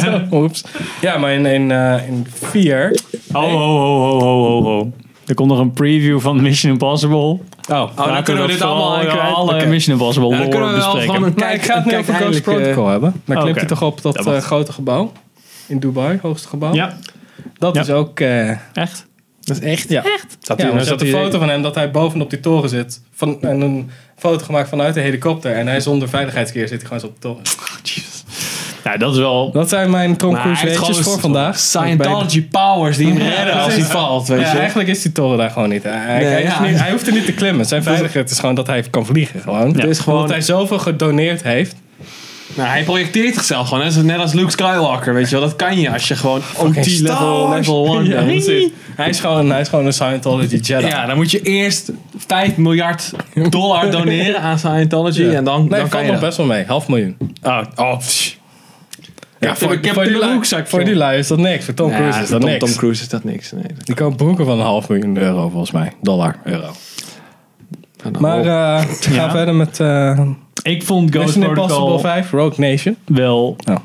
Zo, 0.00 0.20
Oeps. 0.32 0.64
Ja, 1.00 1.16
maar 1.18 1.32
in, 1.32 1.46
in, 1.46 1.70
eh, 1.70 2.08
in 2.08 2.26
vier, 2.50 3.00
Ho, 3.32 3.40
ho, 3.40 3.58
ho, 3.58 3.98
ho, 3.98 4.20
ho, 4.20 4.62
ho, 4.62 4.62
ho. 4.62 4.92
Er 5.28 5.34
komt 5.34 5.48
nog 5.48 5.58
een 5.58 5.72
preview 5.72 6.20
van 6.20 6.42
Mission 6.42 6.72
Impossible. 6.72 7.16
oh, 7.16 7.40
Oh, 7.70 7.96
dan 7.96 8.22
kunnen 8.22 8.46
we 8.46 8.52
dit 8.52 8.60
allemaal 8.62 8.98
kwijt. 9.00 9.34
Alle. 9.34 9.66
Mission 9.66 9.96
Impossible 9.98 10.28
Ja, 10.30 10.36
dan 10.36 10.44
lore 10.46 10.50
kunnen 10.58 10.68
we 10.74 10.80
wel 10.80 10.92
bespreken. 10.92 11.14
gewoon 11.14 11.32
een 11.48 11.54
ik 11.54 11.62
ga 11.62 11.74
het 11.74 11.84
nu 11.84 11.96
over 11.96 12.14
Ghost 12.14 12.20
eindelijk, 12.20 12.46
eh, 12.46 12.54
Protocol 12.54 12.86
hebben. 12.88 13.22
Dan 13.24 13.36
oh, 13.36 13.42
klimt 13.42 13.56
hij 13.58 13.66
toch 13.66 13.82
op 13.82 14.02
dat 14.02 14.26
eh, 14.26 14.38
grote 14.38 14.72
gebouw 14.72 15.12
in 15.66 15.78
Dubai, 15.78 16.18
hoogste 16.22 16.48
gebouw. 16.48 16.74
Ja, 16.74 16.98
Dat 17.58 17.74
Ja. 17.74 17.80
is 17.80 17.90
ook... 17.90 18.20
eh, 18.20 18.50
echt? 18.72 19.06
Dat 19.40 19.56
is 19.56 19.62
echt. 19.62 19.88
Ja. 19.88 20.02
Zat 20.40 20.58
Ja, 20.58 20.64
hij- 20.64 20.72
maar 20.72 20.80
er 20.82 20.86
zat 20.86 21.00
een 21.00 21.08
foto 21.08 21.38
van 21.38 21.48
hem 21.48 21.62
dat 21.62 21.74
hij 21.74 21.90
bovenop 21.90 22.30
die 22.30 22.40
toren 22.40 22.68
zit. 22.68 23.02
Van, 23.12 23.42
en 23.42 23.60
een 23.60 23.90
foto 24.16 24.44
gemaakt 24.44 24.68
vanuit 24.68 24.94
de 24.94 25.00
helikopter. 25.00 25.52
En 25.54 25.66
hij 25.66 25.80
zonder 25.80 26.08
veiligheidskeer 26.08 26.68
zit 26.68 26.78
hij 26.78 26.84
gewoon 26.86 27.00
zo 27.00 27.06
op 27.06 27.14
de 27.14 27.20
toren. 27.20 27.42
Nou, 28.84 28.98
dat 28.98 29.12
is 29.12 29.18
wel... 29.18 29.50
Dat 29.52 29.68
zijn 29.68 29.90
mijn 29.90 30.16
Tom 30.16 30.34
Cruise 30.34 31.02
voor 31.02 31.20
vandaag. 31.20 31.58
Scientology 31.58 32.42
powers 32.48 32.96
die 32.96 33.06
hem 33.06 33.16
redden 33.36 33.52
als 33.62 33.74
hij 33.74 33.82
valt, 33.84 34.28
weet 34.28 34.40
Ja, 34.40 34.52
je. 34.52 34.58
eigenlijk 34.58 34.88
is 34.88 35.02
die 35.02 35.12
toren 35.12 35.38
daar 35.38 35.50
gewoon 35.50 35.68
niet. 35.68 35.82
Hij, 35.82 36.18
Nee, 36.24 36.42
ja. 36.42 36.62
niet- 36.62 36.80
hij 36.80 36.90
hoeft 36.90 37.06
er 37.06 37.12
niet 37.12 37.24
te 37.24 37.32
klimmen. 37.32 37.66
Zijn 37.66 37.82
veiligheid 37.82 38.30
is 38.30 38.38
gewoon 38.38 38.54
dat 38.54 38.66
hij 38.66 38.82
kan 38.90 39.06
vliegen. 39.06 39.40
Gewoon. 39.40 39.72
Ja. 39.72 39.80
Het 39.80 39.90
is 39.90 39.98
gewoon, 39.98 40.14
Omdat 40.18 40.32
hij 40.32 40.40
zoveel 40.44 40.78
gedoneerd 40.78 41.42
heeft. 41.42 41.74
nou, 42.54 42.68
hij 42.68 42.82
projecteert 42.82 43.34
zichzelf 43.34 43.68
gewoon. 43.68 43.84
Hè? 43.86 44.02
Net 44.02 44.18
als 44.18 44.32
Luke 44.32 44.50
Skywalker, 44.50 45.14
weet 45.14 45.28
je 45.30 45.38
wel. 45.38 45.44
Dat 45.48 45.56
kan 45.56 45.80
je 45.80 45.90
als 45.92 46.08
je 46.08 46.16
gewoon 46.16 46.40
OT 46.56 46.86
level, 47.00 47.48
level 47.50 47.96
1 47.96 48.04
Ja, 48.10 48.22
hij, 48.96 49.08
is 49.08 49.20
gewoon, 49.20 49.50
hij 49.50 49.60
is 49.60 49.68
gewoon 49.68 49.86
een 49.86 49.92
Scientology 49.92 50.56
Jedi. 50.56 50.86
Ja, 50.86 51.06
dan 51.06 51.16
moet 51.16 51.30
je 51.30 51.42
eerst 51.42 51.90
5 52.26 52.56
miljard 52.56 53.10
dollar 53.50 53.90
doneren 53.90 54.40
aan 54.40 54.58
Scientology. 54.58 55.22
Ja. 55.22 55.32
En 55.32 55.44
dan, 55.44 55.60
nee, 55.68 55.80
dan 55.80 55.88
kan 55.88 56.06
je 56.06 56.18
best 56.18 56.36
wel 56.36 56.46
mee. 56.46 56.64
Half 56.66 56.88
miljoen. 56.88 57.16
Oh, 57.42 57.60
oh, 57.76 57.98
pff. 57.98 58.36
Ja, 59.40 59.46
ik 59.50 59.84
heb 59.84 59.94
voor, 59.94 60.04
de 60.04 60.08
die 60.10 60.18
lui, 60.18 60.30
broekzak 60.30 60.66
voor 60.68 60.84
die 60.84 60.94
lui 60.94 61.18
is 61.18 61.26
dat 61.26 61.38
niks. 61.38 61.64
Voor 61.64 61.74
Tom 61.74 61.90
Ja, 61.90 61.96
Cruise 61.96 62.20
is 62.22 62.28
dat 62.28 62.40
Tom, 62.40 62.50
niks. 62.50 62.64
Tom 62.64 62.74
Cruise 62.74 63.02
is 63.02 63.08
dat 63.08 63.24
niks. 63.24 63.52
Nee, 63.52 63.62
dat 63.76 63.86
Die 63.86 63.94
koopt 63.94 64.16
broeken 64.16 64.44
van 64.44 64.58
een 64.58 64.64
half 64.64 64.88
miljoen 64.88 65.16
euro 65.16 65.48
volgens 65.48 65.70
mij. 65.70 65.92
Dollar, 66.02 66.36
euro. 66.44 66.70
Maar 68.18 68.38
eh 68.38 68.84
we 68.86 69.10
gaan 69.10 69.30
verder 69.30 69.54
met 69.54 69.80
eh 69.80 70.20
Ik 70.62 70.82
vond 70.82 71.10
Ghost 71.10 71.26
Mission 71.26 71.44
Impossible 71.44 71.76
Protocol 71.76 71.98
5, 71.98 72.30
Rogue 72.30 72.70
Nation. 72.70 72.96
wel 73.06 73.56
Oh. 73.68 73.76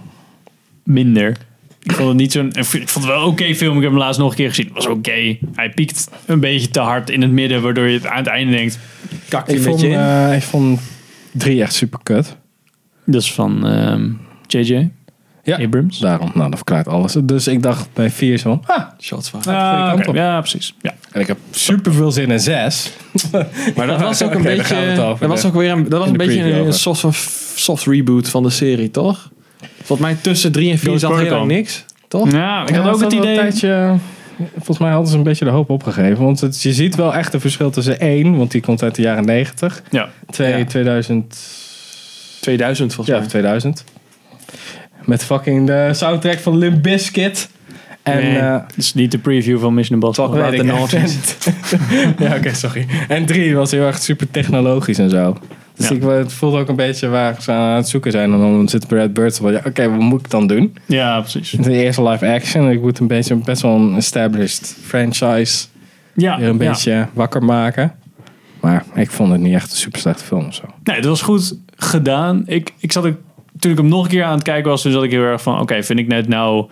minder. 0.83 1.37
Ik 1.83 1.91
vond 1.91 2.07
het 2.07 2.17
niet 2.17 2.31
zo'n... 2.31 2.47
Ik 2.53 2.65
vond 2.65 2.93
het 2.93 3.05
wel 3.05 3.21
een 3.21 3.27
oké 3.27 3.55
film. 3.55 3.75
Ik 3.75 3.81
heb 3.81 3.91
hem 3.91 3.99
laatst 3.99 4.19
nog 4.19 4.29
een 4.29 4.35
keer 4.35 4.49
gezien. 4.49 4.65
Het 4.65 4.73
was 4.73 4.87
oké. 4.87 5.37
Hij 5.53 5.69
piekt 5.75 6.09
een 6.25 6.39
beetje 6.39 6.69
te 6.69 6.79
hard 6.79 7.09
in 7.09 7.21
het 7.21 7.31
midden, 7.31 7.61
waardoor 7.61 7.87
je 7.87 7.93
het 7.93 8.05
aan 8.07 8.17
het 8.17 8.27
einde 8.27 8.51
denkt... 8.51 8.79
kak 9.29 9.47
je 9.47 9.51
Ik 9.53 9.57
een 9.57 9.63
vond, 9.63 9.83
eh, 9.83 10.35
ik 10.35 10.41
vond 10.41 10.79
drie 11.31 11.61
echt 11.61 11.73
super 11.73 11.99
kut. 12.03 12.35
Dat 13.05 13.21
is 13.21 13.33
van 13.33 13.67
ehm, 13.67 14.09
JJ 14.47 14.89
Ja. 15.43 15.57
Abrams. 15.57 15.99
Daarom, 15.99 16.31
nou 16.33 16.45
dat 16.47 16.55
verklaart 16.55 16.87
alles. 16.87 17.15
Dus 17.23 17.47
ik 17.47 17.61
dacht 17.63 17.87
bij 17.93 18.09
vier 18.09 18.37
zo 18.37 18.49
van, 18.63 18.75
ah, 18.77 18.83
Shots 19.01 19.29
van. 19.29 19.39
Ah. 19.45 19.99
Ja, 20.13 20.39
precies. 20.39 20.75
Ja. 20.81 20.93
en 21.11 21.21
ik 21.21 21.27
heb 21.27 21.37
super 21.51 21.93
veel 21.93 22.11
zin 22.11 22.31
in 22.31 22.39
zes. 22.39 22.91
Maar 23.75 23.87
dat 23.87 24.01
was 24.07 24.23
ook 24.23 24.33
een 24.33 24.41
beetje. 24.41 24.93
dat 24.95 25.19
was 25.19 25.41
de- 25.41 25.47
ook 25.47 25.53
weer 25.53 25.71
een, 25.71 25.89
dat 25.89 25.99
was 25.99 26.09
een 26.09 26.17
beetje 26.17 26.51
een, 26.51 26.73
f- 27.13 27.53
soft 27.55 27.85
reboot 27.85 28.29
van 28.29 28.43
de 28.43 28.49
serie, 28.49 28.91
toch? 28.91 29.31
Volgens 29.83 30.07
mij 30.07 30.17
tussen 30.21 30.51
3 30.51 30.71
en 30.71 30.77
4 30.77 30.87
Ghost 30.87 31.01
zat 31.01 31.11
Protocol. 31.15 31.45
niks. 31.45 31.85
toch? 32.07 32.31
Ja, 32.31 32.61
ik 32.67 32.75
had 32.75 32.85
Ja, 32.85 32.91
ook 32.91 33.01
het 33.01 33.13
idee... 33.13 33.35
tijdje- 33.35 33.97
volgens 34.55 34.77
mij 34.77 34.91
hadden 34.91 35.11
ze 35.11 35.17
een 35.17 35.23
beetje 35.23 35.45
de 35.45 35.51
hoop 35.51 35.69
opgegeven. 35.69 36.23
Want 36.23 36.39
het, 36.41 36.61
je 36.61 36.73
ziet 36.73 36.95
wel 36.95 37.13
echt 37.13 37.33
een 37.33 37.39
verschil 37.41 37.69
tussen 37.69 37.99
één, 37.99 38.37
want 38.37 38.51
die 38.51 38.61
komt 38.61 38.83
uit 38.83 38.95
de 38.95 39.01
jaren 39.01 39.25
90. 39.25 39.83
Ja. 39.89 40.09
Twee, 40.29 40.57
Ja. 40.57 40.65
2000. 40.65 41.37
2000 42.39 42.93
volgens 42.93 43.15
Ja, 43.15 43.21
mij. 43.21 43.29
2000. 43.29 43.83
Met 45.05 45.23
fucking 45.23 45.67
de 45.67 45.89
soundtrack 45.93 46.39
van 46.39 46.57
Limp 46.57 46.83
Bizkit. 46.83 47.49
En 48.03 48.17
Nee. 48.17 48.37
eh, 48.37 48.51
Het 48.53 48.77
is 48.77 48.93
niet 48.93 49.11
de 49.11 49.17
preview 49.17 49.59
van 49.59 49.73
Mission 49.73 49.99
Impossible. 49.99 50.29
Talk 50.31 50.41
about 50.41 50.59
the 52.17 52.23
ja, 52.23 52.35
oké, 52.35 52.53
sorry. 52.53 52.85
En 53.07 53.25
drie 53.25 53.55
was 53.55 53.71
heel 53.71 53.85
erg 53.85 53.97
super 53.97 54.31
technologisch 54.31 54.97
en 54.97 55.09
zo. 55.09 55.37
Dus 55.75 55.87
Ja. 55.87 55.95
ik 55.95 56.01
het 56.03 56.33
voelde 56.33 56.59
ook 56.59 56.67
een 56.69 56.75
beetje 56.75 57.07
waar 57.07 57.35
ze 57.41 57.51
aan 57.51 57.75
het 57.75 57.87
zoeken 57.89 58.11
zijn. 58.11 58.31
En 58.33 58.39
dan 58.39 58.69
zit 58.69 58.87
Brad 58.87 59.13
Bird 59.13 59.37
van, 59.37 59.51
ja, 59.51 59.61
oké, 59.65 59.89
wat 59.89 59.99
moet 59.99 60.19
ik 60.19 60.29
dan 60.29 60.47
doen? 60.47 60.77
Ja, 60.85 61.19
precies. 61.19 61.49
De 61.51 61.71
eerste 61.73 62.03
live 62.09 62.27
action. 62.33 62.69
Ik 62.71 62.81
moet 62.81 62.99
een 62.99 63.07
beetje 63.07 63.35
best 63.35 63.61
wel 63.61 63.75
een 63.75 63.95
established 63.95 64.75
franchise 64.83 65.65
Ja, 66.13 66.37
weer 66.39 66.47
een 66.47 66.57
ja. 66.59 66.69
beetje 66.69 67.07
wakker 67.13 67.43
maken. 67.43 67.93
Maar 68.59 68.85
ik 68.95 69.11
vond 69.11 69.31
het 69.31 69.41
niet 69.41 69.53
echt 69.53 69.71
een 69.71 69.77
super 69.77 69.99
slechte 69.99 70.23
film 70.23 70.45
of 70.47 70.53
zo. 70.55 70.63
Nee, 70.83 70.95
het 70.95 71.05
was 71.05 71.21
goed 71.21 71.57
gedaan. 71.75 72.43
Ik, 72.45 72.73
ik 72.79 72.91
zat 72.91 73.05
ook, 73.05 73.17
toen 73.63 73.71
ik 73.71 73.77
hem 73.77 73.87
nog 73.87 74.03
een 74.03 74.09
keer 74.09 74.23
aan 74.23 74.33
het 74.33 74.43
kijken 74.43 74.69
was, 74.69 74.81
toen 74.81 74.91
zat 74.91 75.03
ik 75.03 75.11
heel 75.11 75.21
erg 75.21 75.41
van, 75.41 75.59
oké, 75.59 75.83
vind 75.83 75.99
ik 75.99 76.07
net 76.07 76.27
nou 76.27 76.69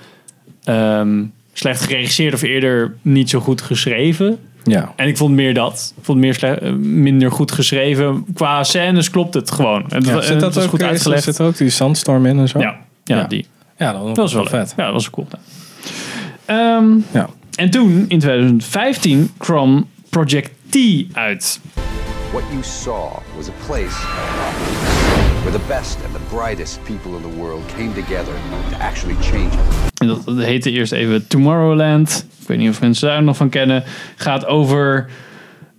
ehm, 0.64 1.24
slecht 1.54 1.82
geregisseerd 1.82 2.34
of 2.34 2.42
eerder 2.42 2.96
niet 3.02 3.30
zo 3.30 3.40
goed 3.40 3.62
geschreven? 3.62 4.40
Ja. 4.64 4.94
En 4.96 5.08
ik 5.08 5.18
vond 5.18 5.36
meer 5.36 5.54
dat. 5.54 5.94
Ik 5.98 6.06
vond 6.06 6.20
meer 6.20 6.44
eh, 6.44 6.74
minder 6.74 7.32
goed 7.32 7.52
geschreven. 7.52 8.26
Qua 8.34 8.64
scènes 8.64 9.10
klopt 9.10 9.34
het 9.34 9.52
gewoon. 9.52 9.84
Het, 9.88 10.06
ja 10.06 10.22
zit 10.22 10.30
het 10.30 10.40
dat 10.40 10.54
was 10.54 10.64
ook, 10.64 10.70
goed 10.70 10.84
uitgelegd. 10.84 11.24
Zit 11.24 11.38
er 11.38 11.46
ook 11.46 11.58
die 11.58 11.70
sandstorm 11.70 12.26
in 12.26 12.40
en 12.40 12.48
zo? 12.48 12.60
ja, 12.60 12.76
ja, 13.04 13.16
Ja. 13.16 13.24
die. 13.24 13.46
ja 13.78 13.92
dat, 13.92 14.06
Dat 14.06 14.18
was 14.18 14.34
wel 14.34 14.46
vet. 14.46 14.74
Ja, 14.78 14.84
dat 14.84 14.94
was 14.94 15.10
cool. 15.10 15.28
Ehm, 16.46 16.86
Ja. 17.12 17.30
En 17.56 17.70
toen, 17.70 18.06
in 18.08 18.20
2015, 18.20 19.32
kwam 19.38 19.88
Project 20.10 20.52
T 20.70 20.78
uit. 21.14 21.60
What 22.32 22.44
you 22.52 22.64
saw 22.64 23.18
was 23.38 23.48
a 23.48 23.66
place 23.66 23.98
where 25.44 25.60
the 25.60 25.68
best 25.68 25.98
and 26.06 26.14
the 26.14 26.36
brightest 26.36 26.84
people 26.84 27.12
in 27.16 27.22
the 27.22 27.38
world 27.38 27.64
came 27.76 27.94
together 27.94 28.34
to 28.72 28.78
actually 28.78 29.16
change 29.22 29.54
it. 29.54 29.92
En 29.98 30.08
dat, 30.08 30.26
dat 30.26 30.38
heette 30.38 30.72
eerst 30.72 30.92
even 30.92 31.28
Tomorrowland. 31.28 32.26
Ik 32.42 32.48
weet 32.48 32.58
niet 32.58 32.70
of 32.70 32.82
mensen 32.82 33.08
daar 33.08 33.24
nog 33.24 33.38
van 33.38 33.50
kennen. 33.50 33.84
Gaat 34.16 34.46
over... 34.46 35.10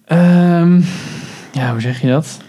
ehm, 0.05 0.81
ja, 1.53 1.71
hoe 1.71 1.81
zeg 1.81 2.01
je 2.01 2.09
dat? 2.09 2.41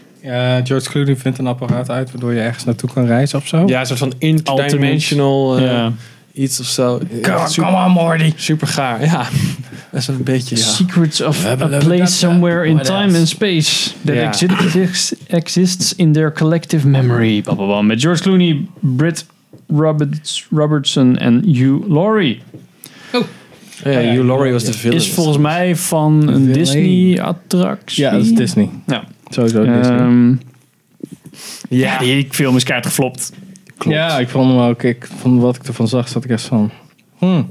George 0.64 0.90
Clooney 0.90 1.16
vindt 1.16 1.38
een 1.38 1.48
apparaat 1.48 1.90
uit 1.90 2.12
waardoor 2.12 2.34
je 2.34 2.40
ergens 2.40 2.64
naartoe 2.64 2.90
kan 2.94 3.06
reizen 3.06 3.40
of 3.40 3.48
zo. 3.48 3.64
Ja, 3.68 3.80
een 3.80 3.86
soort 3.86 4.00
van 4.00 4.14
interdimensional 4.18 5.58
eh, 5.58 5.64
ja. 5.64 5.92
Iets 6.34 6.60
of 6.60 6.66
zo. 6.66 7.00
Come, 7.22 7.48
super, 7.48 7.72
come 7.72 7.86
on, 7.86 7.92
Morty. 7.92 8.32
super 8.36 8.68
gaar. 8.68 9.02
Ja, 9.06 9.28
dat 9.92 10.02
is 10.02 10.08
een 10.08 10.24
beetje... 10.24 10.56
Ja. 10.56 10.62
Secrets 10.62 11.22
of 11.22 11.46
a 11.46 11.56
place 11.56 11.98
dat, 11.98 12.10
somewhere 12.10 12.66
in 12.66 12.78
time 12.82 13.18
and 13.18 13.28
space 13.28 13.90
that 14.06 14.16
Ja. 14.16 14.32
exi- 14.32 15.14
exists 15.28 15.96
in 15.96 16.12
their 16.12 16.32
collective 16.34 16.88
memory. 16.88 17.42
Blablabla. 17.42 17.82
Met 17.82 18.02
George 18.02 18.22
Clooney, 18.22 18.66
Britt 18.80 19.26
Roberts, 19.68 20.48
Robertson 20.52 21.18
en 21.18 21.44
Hugh 21.46 21.88
Laurie. 21.88 22.42
Ja, 23.84 24.00
Hugh 24.00 24.26
Laurie 24.26 24.52
was 24.52 24.64
de 24.64 24.74
villain. 24.74 25.00
Is 25.00 25.10
volgens 25.12 25.38
mij 25.38 25.76
van 25.76 26.28
een. 26.28 26.52
Disney-attractie. 26.54 28.04
Ja, 28.04 28.12
dat 28.12 28.22
is 28.22 28.32
Disney. 28.34 28.70
Ja. 28.88 29.04
Sowieso 29.30 29.64
Disney. 29.66 29.98
Ehm, 29.98 30.36
ja, 31.70 31.98
die 32.00 32.28
film 32.30 32.56
is 32.56 32.64
kaart 32.64 32.86
geflopt. 32.86 33.32
Ja, 33.80 34.20
ik 34.20 34.30
vond 34.30 34.50
hem 34.52 34.60
ook. 34.60 34.84
Ik 34.84 35.08
vond 35.18 35.42
wat 35.42 35.56
ik 35.56 35.64
ervan 35.64 35.88
zag, 35.88 36.08
zat 36.08 36.24
ik 36.24 36.30
echt 36.30 36.42
van. 36.44 36.72
Hmm. 37.18 37.50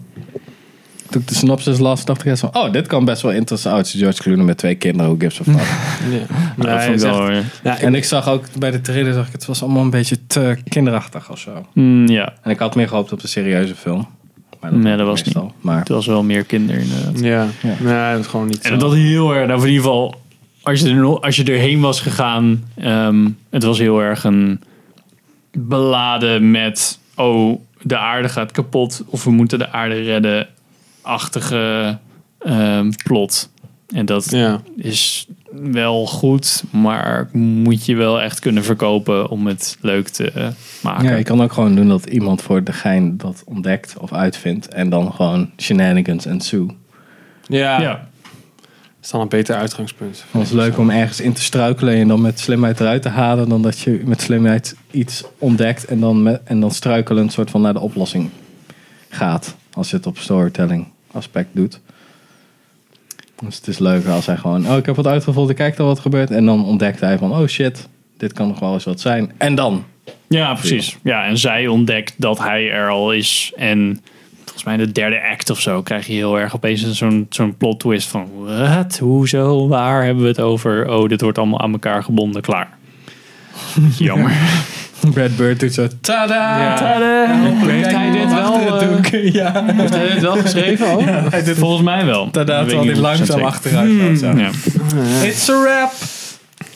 Toen 1.11 1.21
ik 1.21 1.29
de 1.29 1.35
synopsis 1.35 1.79
las, 1.79 2.05
dacht 2.05 2.21
ik 2.21 2.27
echt 2.27 2.41
van. 2.41 2.51
Oh, 2.53 2.73
dit 2.73 2.87
kan 2.87 3.05
best 3.05 3.23
wel 3.23 3.33
interessant. 3.33 3.75
Oh, 3.75 3.81
het 3.81 3.95
is 3.95 4.01
George 4.01 4.23
Clooney 4.23 4.45
met 4.45 4.59
twee 4.59 4.75
kinderen. 4.75 5.11
Hoe 5.11 5.21
gives 5.21 5.41
a 5.41 5.45
fuck. 5.45 5.63
Ja. 6.13 6.87
dat 6.87 7.01
wel, 7.03 7.29
echt- 7.31 7.61
ja. 7.63 7.79
en 7.79 7.95
ik 7.95 8.05
zag 8.05 8.29
ook 8.29 8.45
bij 8.59 8.71
de 8.71 8.81
trailer, 8.81 9.13
zag 9.13 9.27
ik, 9.27 9.33
het 9.33 9.47
was 9.47 9.63
allemaal 9.63 9.83
een 9.83 9.91
beetje 9.91 10.17
te 10.27 10.57
kinderachtig 10.69 11.31
of 11.31 11.39
zo. 11.39 11.67
Mm, 11.75 12.09
ja, 12.09 12.33
En 12.43 12.51
ik 12.51 12.59
had 12.59 12.75
meer 12.75 12.89
gehoopt 12.89 13.13
op 13.13 13.23
een 13.23 13.29
serieuze 13.29 13.75
film. 13.75 14.09
Maar 14.61 14.75
Nee, 14.75 14.97
dat 14.97 15.07
was 15.07 15.23
meestal. 15.25 15.53
Maar 15.61 15.79
het 15.79 15.89
was 15.89 16.07
wel 16.07 16.23
meer 16.23 16.45
kinder 16.45 16.79
inderdaad. 16.79 17.21
Ja, 17.21 17.47
Ja. 17.63 17.75
nee, 17.81 18.11
dat 18.13 18.21
is 18.21 18.27
gewoon 18.27 18.47
niet 18.47 18.61
En 18.63 18.71
zo. 18.71 18.77
dat 18.77 18.95
heel 18.95 19.35
erg, 19.35 19.47
nou 19.47 19.61
in 19.61 19.67
ieder 19.69 19.83
geval, 19.83 20.21
als 20.63 20.81
je, 20.81 20.89
er, 20.89 20.95
nog- 20.95 21.21
als 21.21 21.37
je 21.37 21.45
erheen 21.45 21.81
was 21.81 22.01
gegaan, 22.01 22.65
ehm, 22.77 23.29
het 23.51 23.63
was 23.63 23.79
heel 23.79 24.01
erg 24.03 24.25
een 24.25 24.61
beladen 25.53 26.51
met, 26.51 26.99
oh, 27.17 27.61
de 27.83 27.99
aarde 27.99 28.29
gaat 28.29 28.53
kapot 28.53 29.03
of 29.07 29.25
we 29.25 29.31
moeten 29.31 29.59
de 29.59 29.71
aarde 29.71 30.03
redden, 30.03 30.49
achtige 31.03 31.99
ehm, 32.39 32.91
plot. 33.05 33.51
En 33.95 34.07
dat 34.07 34.31
Ja. 34.31 34.61
is 34.77 35.27
wel 35.53 36.07
goed, 36.07 36.65
maar 36.71 37.29
moet 37.33 37.85
je 37.87 37.97
wel 37.97 38.21
echt 38.21 38.39
kunnen 38.39 38.65
verkopen 38.65 39.29
om 39.29 39.47
het 39.47 39.77
leuk 39.81 40.09
te 40.09 40.31
eh, 40.31 40.49
maken. 40.83 41.05
ja, 41.09 41.17
je 41.17 41.25
kan 41.25 41.43
ook 41.43 41.53
gewoon 41.53 41.75
doen 41.75 41.89
dat 41.89 42.07
iemand 42.07 42.43
voor 42.43 42.65
de 42.65 42.73
gein 42.73 43.17
dat 43.17 43.43
ontdekt 43.47 43.95
of 43.99 44.13
uitvindt. 44.13 44.69
En 44.69 44.89
dan 44.91 45.13
gewoon 45.13 45.51
shenanigans 45.59 46.27
en 46.27 46.41
sue. 46.41 46.67
Ja, 47.47 47.81
ja. 47.81 48.09
Dat 49.03 49.11
is 49.11 49.17
dan 49.17 49.27
een 49.27 49.39
beter 49.39 49.57
uitgangspunt. 49.57 50.25
Het 50.31 50.43
is 50.43 50.51
leuk 50.51 50.79
om 50.79 50.91
ergens 50.91 51.21
in 51.21 51.33
te 51.33 51.43
struikelen 51.43 51.95
en 51.95 52.09
dan 52.09 52.21
met 52.21 52.41
slimheid 52.41 52.81
eruit 52.81 53.03
te 53.03 53.09
halen. 53.09 53.49
Dan 53.49 53.63
dat 53.63 53.79
je 53.79 54.03
met 54.05 54.21
slimheid 54.21 54.77
iets 54.91 55.25
ontdekt 55.39 55.85
en 55.85 56.01
dan, 56.01 56.23
met, 56.23 56.41
en 56.45 56.61
dan 56.61 56.71
struikelend 56.71 57.33
soort 57.33 57.51
van 57.51 57.61
naar 57.61 57.73
de 57.73 57.81
oplossing 57.81 58.31
gaat. 59.09 59.57
Als 59.73 59.91
je 59.91 59.97
het 59.97 60.07
op 60.07 60.19
storytelling 60.19 60.87
aspect 61.13 61.49
doet. 61.53 61.81
Dus 63.41 63.57
het 63.57 63.67
is 63.67 63.79
leuker 63.79 64.11
als 64.11 64.27
hij 64.27 64.37
gewoon, 64.37 64.69
oh 64.69 64.77
ik 64.77 64.87
heb 64.87 64.97
wat 64.97 65.07
uitgevonden, 65.07 65.55
kijk 65.55 65.77
dan 65.77 65.87
wat 65.87 65.97
er 65.97 66.03
gebeurt. 66.03 66.31
En 66.31 66.47
dan 66.47 66.65
ontdekt 66.65 67.01
hij 67.01 67.19
van, 67.19 67.33
oh 67.33 67.47
shit, 67.47 67.89
dit 68.17 68.33
kan 68.33 68.49
nog 68.49 68.59
wel 68.59 68.73
eens 68.73 68.85
wat 68.85 69.01
zijn. 69.01 69.33
En 69.37 69.55
dan. 69.55 69.85
Ja, 70.29 70.55
precies. 70.55 70.99
Ja, 71.03 71.25
en 71.27 71.39
zij 71.39 71.67
ontdekt 71.67 72.15
dat 72.17 72.39
hij 72.39 72.71
er 72.71 72.89
al 72.89 73.13
is. 73.13 73.53
En 73.57 74.01
volgens 74.53 74.65
mij 74.65 74.77
de 74.77 74.93
derde 74.93 75.23
act 75.31 75.51
of 75.51 75.61
zo 75.61 75.83
krijg 75.83 76.07
je 76.07 76.13
heel 76.13 76.39
erg 76.39 76.55
opeens 76.55 76.91
zo'n 76.91 77.27
zo'n 77.31 77.57
plot 77.57 77.81
twist 77.81 78.09
van... 78.09 78.29
Wat? 78.35 78.99
Hoezo? 78.99 79.69
Waar 79.69 80.05
hebben 80.05 80.23
we 80.23 80.29
het 80.29 80.41
over? 80.41 80.91
Oh, 80.91 81.09
dit 81.09 81.21
wordt 81.21 81.39
allemaal 81.39 81.61
aan 81.61 81.73
elkaar 81.73 82.03
gebonden. 82.03 82.43
Klaar. 82.43 82.69
Jammer. 83.99 84.33
Brad 85.15 85.37
Bird 85.37 85.61
doet 85.61 85.75
zo, 85.75 85.87
tada! 86.01 86.61
Ja. 86.61 86.77
Tada! 86.77 87.27
Heeft 87.67 87.91
hij 87.91 88.11
dit 88.11 88.35
wel, 88.35 88.81
eh, 88.81 89.33
ja. 89.41 89.65
Heeft 89.67 89.95
hij 89.95 90.09
dit 90.13 90.21
wel 90.21 90.37
geschreven 90.37 90.87
ook? 90.87 91.03
Volgens 91.57 91.83
mij 91.83 92.05
wel. 92.05 92.31
Tada, 92.31 92.59
terwijl 92.59 92.79
hij 92.79 92.89
niet 92.89 92.97
langzaam 92.97 93.41
100% 93.41 93.43
achteruit 93.43 94.19
gaat. 94.19 94.39
Ja. 94.39 94.51
It's 95.23 95.49
a 95.49 95.65
rap! 95.65 95.93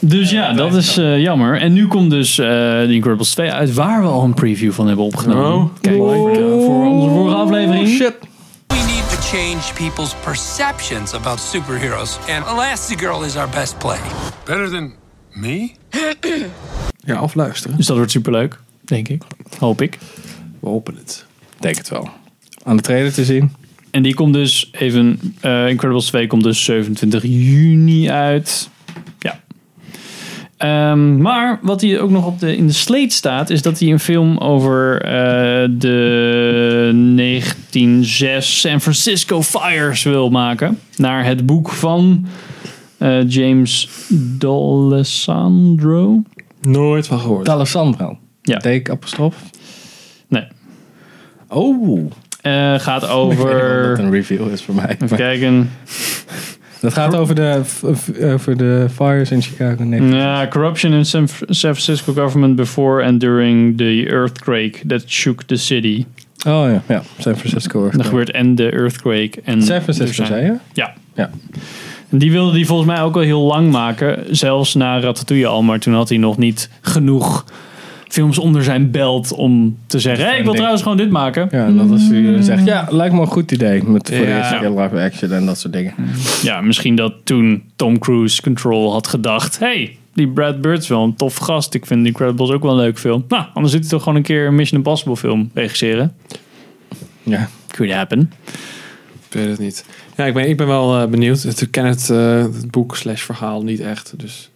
Dus 0.08 0.30
ja, 0.30 0.52
dat 0.52 0.74
is 0.74 0.96
eh, 0.96 1.20
jammer. 1.22 1.60
En 1.60 1.72
nu 1.72 1.86
komt 1.88 2.10
dus 2.10 2.38
eh 2.38 2.46
The 2.46 2.88
Incredibles 2.92 3.30
2 3.34 3.52
uit, 3.52 3.74
waar 3.74 4.02
we 4.02 4.08
al 4.08 4.24
een 4.24 4.34
preview 4.34 4.72
van 4.72 4.86
hebben 4.86 5.04
opgenomen. 5.04 5.54
Oh. 5.64 5.70
Kijk, 5.80 5.96
voor, 5.96 6.32
de- 6.32 6.62
voor 6.66 6.86
onze 6.86 7.08
vorige 7.08 7.36
aflevering. 7.36 7.88
Shit. 7.88 8.14
We 8.66 8.74
need 8.74 9.10
to 9.10 9.16
change 9.36 9.72
people's 9.88 10.14
perceptions 10.24 11.12
about 11.14 11.40
superheroes, 11.40 12.18
and 12.28 12.46
Elastigirl 12.52 13.24
is 13.24 13.36
our 13.36 13.48
best 13.48 13.78
play. 13.78 13.98
Better 14.44 14.70
than 14.70 14.92
me? 15.32 15.70
Ja, 17.04 17.14
afluisteren. 17.16 17.76
Dus 17.76 17.86
dat 17.86 17.96
wordt 17.96 18.10
superleuk, 18.12 18.58
denk 18.84 19.08
ik. 19.08 19.22
Hoop 19.58 19.80
ik. 19.82 19.98
We 20.60 20.68
hopen 20.68 20.94
het. 20.96 21.26
Denk 21.60 21.76
het 21.76 21.88
wel. 21.88 22.08
Aan 22.64 22.76
de 22.76 22.82
trailer 22.82 23.12
te 23.12 23.24
zien. 23.24 23.52
En 23.90 24.02
die 24.02 24.14
komt 24.14 24.32
dus 24.32 24.68
even. 24.72 25.20
eh, 25.40 25.68
Incredibles 25.68 26.06
2 26.06 26.26
komt 26.26 26.42
dus 26.42 26.64
27 26.64 27.22
juni 27.22 28.10
uit. 28.10 28.68
Ehm, 30.56 31.20
maar 31.20 31.58
wat 31.62 31.80
hier 31.80 32.00
ook 32.00 32.10
nog 32.10 32.26
op 32.26 32.38
de, 32.38 32.56
in 32.56 32.66
de 32.66 32.72
sleet 32.72 33.12
staat, 33.12 33.50
is 33.50 33.62
dat 33.62 33.78
hij 33.78 33.88
een 33.88 34.00
film 34.00 34.38
over 34.38 35.02
eh, 35.02 35.68
de 35.70 36.90
1906 37.16 38.60
San 38.60 38.80
Francisco 38.80 39.42
Fires 39.42 40.02
wil 40.02 40.30
maken. 40.30 40.78
Naar 40.96 41.24
het 41.24 41.46
boek 41.46 41.70
van 41.70 42.26
eh, 42.98 43.28
James 43.28 43.88
D'Alessandro. 44.38 46.22
Nooit 46.60 47.06
van 47.06 47.18
gehoord. 47.20 47.46
D'Alessandro. 47.46 48.18
Ja. 48.42 48.58
Dek 48.58 48.90
apostrof. 48.90 49.36
Nee. 50.28 50.46
Oh. 51.48 52.10
Eh, 52.42 52.78
gaat 52.78 53.02
Ik 53.02 53.08
weet 53.08 53.18
niet 53.28 53.38
of 53.38 53.44
over. 53.44 53.88
dat 53.88 53.98
een 53.98 54.10
review 54.10 54.52
is 54.52 54.62
voor 54.62 54.74
mij. 54.74 54.96
Even 55.00 55.16
kijken. 55.16 55.70
Dat 56.80 56.92
gaat 56.92 57.14
over 57.16 57.34
de, 57.34 57.62
over 58.22 58.56
de 58.56 58.86
fires 58.94 59.30
in 59.30 59.42
Chicago. 59.42 59.84
Ja, 59.84 60.46
corruption 60.48 60.92
in 60.92 61.04
San, 61.04 61.28
San 61.28 61.76
Francisco 61.76 62.12
government 62.12 62.56
before 62.56 63.04
and 63.04 63.20
during 63.20 63.78
the 63.78 64.06
earthquake 64.08 64.86
that 64.86 65.02
shook 65.06 65.42
the 65.42 65.56
city. 65.56 66.04
Oh 66.46 66.70
ja, 66.70 66.82
ja. 66.88 67.02
San 67.18 67.36
Francisco. 67.36 67.90
Er 67.90 68.04
gebeurt 68.04 68.30
en 68.30 68.54
de 68.54 68.70
earthquake 68.70 69.40
en... 69.44 69.62
San 69.62 69.80
Francisco, 69.80 70.24
zei 70.24 70.44
je? 70.44 70.54
Ja. 70.72 70.92
Ja. 71.14 71.30
En 72.10 72.18
die 72.18 72.32
wilde 72.32 72.52
die 72.52 72.66
volgens 72.66 72.88
mij 72.88 73.02
ook 73.02 73.14
al 73.14 73.20
heel 73.20 73.42
lang 73.42 73.70
maken. 73.70 74.24
Zelfs 74.30 74.74
na 74.74 75.00
Ratatouille 75.00 75.46
al. 75.46 75.62
Maar 75.62 75.78
toen 75.78 75.94
had 75.94 76.08
hij 76.08 76.18
nog 76.18 76.38
niet 76.38 76.70
genoeg 76.80 77.44
films 78.08 78.38
onder 78.38 78.64
zijn 78.64 78.90
belt 78.90 79.32
om 79.32 79.78
te 79.86 79.98
zeggen: 79.98 80.24
hey, 80.24 80.32
ik 80.32 80.36
wil 80.36 80.44
ding. 80.46 80.56
trouwens 80.56 80.82
gewoon 80.82 80.96
dit 80.96 81.10
maken. 81.10 81.48
Ja, 81.50 81.70
dat 81.70 81.90
als 81.90 82.08
hij 82.08 82.42
zegt, 82.42 82.64
ja, 82.64 82.86
lijkt 82.90 83.14
me 83.14 83.20
een 83.20 83.26
goed 83.26 83.52
idee. 83.52 83.82
Met 83.84 84.08
voor 84.08 84.18
de 84.24 84.30
Ja. 84.30 84.36
eerste 84.38 84.56
keer 84.58 84.70
live 84.70 85.00
action 85.00 85.32
en 85.32 85.46
dat 85.46 85.58
soort 85.58 85.72
dingen. 85.72 85.94
Ja, 86.42 86.60
misschien 86.60 86.96
dat 86.96 87.12
toen 87.24 87.62
Tom 87.76 87.98
Cruise 87.98 88.42
Control 88.42 88.92
had 88.92 89.06
gedacht: 89.06 89.58
hey, 89.58 89.96
die 90.14 90.28
Brad 90.28 90.60
Bird 90.60 90.82
is 90.82 90.88
wel 90.88 91.02
een 91.04 91.16
tof 91.16 91.36
gast. 91.36 91.74
Ik 91.74 91.86
vind 91.86 92.00
The 92.02 92.06
Incredibles 92.08 92.50
ook 92.50 92.62
wel 92.62 92.72
een 92.72 92.78
leuk 92.78 92.98
film. 92.98 93.24
Nou, 93.28 93.44
anders 93.54 93.72
zit 93.72 93.80
hij 93.82 93.90
toch 93.90 94.02
gewoon 94.02 94.16
een 94.18 94.24
keer 94.24 94.46
een 94.46 94.54
Mission 94.54 94.76
Impossible 94.78 95.16
film 95.16 95.50
regisseren. 95.54 96.14
Ja. 97.22 97.48
Could 97.68 97.92
happen. 97.92 98.32
Ik 99.28 99.32
weet 99.42 99.46
het 99.48 99.58
niet. 99.58 99.84
Ja, 100.16 100.24
ik 100.24 100.34
ben, 100.34 100.48
ik 100.48 100.56
ben 100.56 100.66
wel 100.66 101.00
eh, 101.00 101.08
benieuwd. 101.08 101.44
Ik 101.60 101.70
ken 101.70 101.84
het, 101.84 102.10
eh, 102.10 102.42
het 102.42 102.70
boek 102.70 102.96
slash 102.96 103.22
verhaal 103.22 103.62
niet 103.62 103.80
echt. 103.80 104.12
Dus 104.16 104.50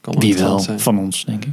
kan 0.00 0.14
Wie 0.18 0.36
wel 0.36 0.58
zijn. 0.58 0.80
van 0.80 0.98
ons, 0.98 1.24
denk 1.24 1.44
ik. 1.44 1.50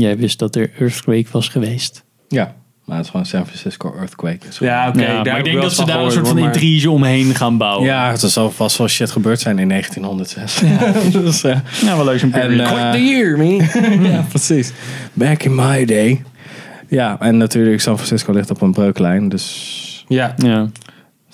Jij 0.00 0.16
wist 0.18 0.38
dat 0.38 0.56
er 0.56 0.70
Earthquake 0.78 1.26
was 1.30 1.48
geweest. 1.48 2.04
Ja, 2.28 2.54
maar 2.84 2.96
het 2.96 3.04
is 3.04 3.10
gewoon 3.10 3.26
San 3.26 3.46
Francisco 3.46 3.94
Earthquake. 3.96 4.38
Ja, 4.60 4.88
oké. 4.88 5.00
Ja, 5.00 5.06
daar 5.06 5.24
maar 5.24 5.38
ik 5.38 5.44
denk 5.44 5.62
dat 5.62 5.72
ze 5.72 5.84
daar 5.84 6.04
een 6.04 6.10
soort 6.10 6.28
van 6.28 6.38
intrige 6.38 6.90
omheen 6.90 7.34
gaan 7.34 7.56
bouwen. 7.58 7.86
Ja, 7.86 8.10
het 8.10 8.20
zal 8.20 8.50
vast 8.50 8.78
wel 8.78 8.88
shit 8.88 9.10
gebeurd 9.10 9.40
zijn 9.40 9.58
in 9.58 9.68
1906. 9.68 10.62
dus, 11.22 11.44
eh, 11.44 11.58
ja 11.82 11.96
wel 11.96 12.04
leuk 12.04 12.18
zo'n 12.18 12.32
en, 12.32 12.40
period. 12.40 12.60
eh, 12.60 12.72
Quite 12.72 12.90
the 12.90 13.04
year, 13.04 13.36
man. 13.38 14.06
ja, 14.12 14.24
precies. 14.28 14.72
Back 15.12 15.42
in 15.42 15.54
my 15.54 15.84
day. 15.84 16.22
Ja, 16.88 17.16
en 17.20 17.36
natuurlijk 17.36 17.80
San 17.80 17.94
Francisco 17.94 18.32
ligt 18.32 18.50
op 18.50 18.60
een 18.60 18.72
breuklijn. 18.72 19.28
Dus, 19.28 20.04
ja. 20.08 20.34
ja. 20.36 20.68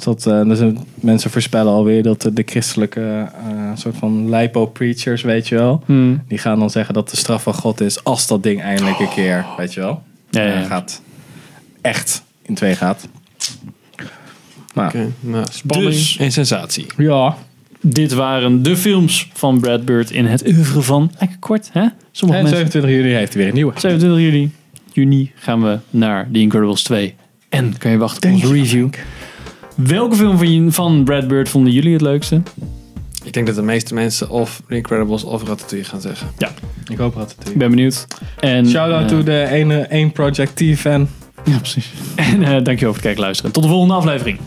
Dat, 0.03 0.27
eh, 0.27 0.43
dus 0.43 0.73
mensen 0.95 1.31
voorspellen 1.31 1.73
alweer 1.73 2.03
dat 2.03 2.23
de, 2.23 2.33
de 2.33 2.43
christelijke 2.47 3.29
eh, 3.47 3.71
soort 3.75 3.97
van 3.97 4.31
lipo-preachers, 4.37 5.23
weet 5.23 5.49
je 5.49 5.55
wel. 5.55 5.83
Hmm. 5.87 6.23
Die 6.29 6.39
gaan 6.39 6.59
dan 6.59 6.71
zeggen 6.71 6.95
dat 6.95 7.11
de 7.11 7.17
straf 7.17 7.43
van 7.43 7.55
God 7.55 7.81
is 7.81 8.05
als 8.05 8.27
dat 8.27 8.43
ding 8.43 8.63
eindelijk 8.63 8.99
een 8.99 9.09
keer, 9.09 9.45
weet 9.57 9.75
je 9.75 9.81
wel. 9.81 10.03
Ja, 10.31 10.43
ja, 10.43 10.53
eh, 10.53 10.61
ja. 10.61 10.67
gaat 10.67 11.03
echt 11.81 12.23
in 12.43 12.55
twee 12.55 12.75
gaat. 12.75 13.09
Maar 14.75 14.95
nou, 15.21 15.47
spanning 15.51 15.91
Dus- 15.91 16.17
en 16.17 16.33
sensatie. 16.33 16.87
ja, 16.97 17.37
Dit 17.81 18.13
waren 18.13 18.63
de 18.63 18.77
films 18.77 19.29
van 19.33 19.61
Brad 19.61 19.85
Bird 19.85 20.11
in 20.11 20.27
het 20.27 20.47
oeuvre 20.47 20.83
van... 20.83 21.11
Lekker 21.19 21.39
kort, 21.39 21.71
hè? 21.73 21.87
Sommige 22.11 22.39
en 22.39 22.45
mensen... 22.45 22.71
27 22.71 22.91
juli 22.91 23.15
heeft 23.15 23.33
hij 23.33 23.39
weer 23.39 23.49
een 23.49 23.55
nieuwe. 23.55 23.73
27 23.77 24.19
juli, 24.21 24.51
juni 24.93 25.33
gaan 25.35 25.63
we 25.63 25.79
naar 25.91 26.29
The 26.33 26.39
Incredibles 26.39 26.83
2. 26.83 27.15
En 27.49 27.79
kan 27.79 27.91
je 27.91 27.97
wachten 27.97 28.31
op 28.31 28.37
onze 28.37 28.53
review. 28.53 28.89
Welke 29.75 30.17
film 30.17 30.39
van, 30.39 30.53
je- 30.53 30.73
van 30.73 31.05
Brad 31.05 31.29
Bird 31.29 31.49
vonden 31.49 31.73
jullie 31.73 31.93
het 31.93 32.03
leukste? 32.03 32.43
Ik 33.25 33.33
denk 33.33 33.47
dat 33.47 33.55
de 33.55 33.63
meeste 33.63 33.95
mensen 33.95 34.31
of 34.31 34.63
The 34.69 34.75
Incredibles 34.75 35.25
of 35.25 35.43
Ratatouille 35.49 35.85
gaan 35.89 36.01
zeggen. 36.01 36.27
Ja, 36.39 36.51
Ik 36.89 36.99
hoop 36.99 37.15
dat 37.15 37.37
ik 37.51 37.57
ben 37.59 37.71
benieuwd. 37.71 38.07
En, 38.41 38.69
Shout-out 38.69 39.03
eh, 39.11 39.17
to 39.19 39.23
de 39.23 39.47
ene 39.51 39.79
1 39.81 40.13
Project 40.13 40.57
T 40.57 40.63
fan. 40.79 41.09
Ja, 41.45 41.59
precies. 41.59 41.91
En 42.17 42.43
eh 42.43 42.51
dankjewel 42.51 42.77
voor 42.77 42.87
het 42.89 43.01
kijken 43.01 43.15
en 43.15 43.21
luisteren. 43.21 43.53
Tot 43.53 43.63
de 43.63 43.69
volgende 43.69 43.95
aflevering. 43.95 44.39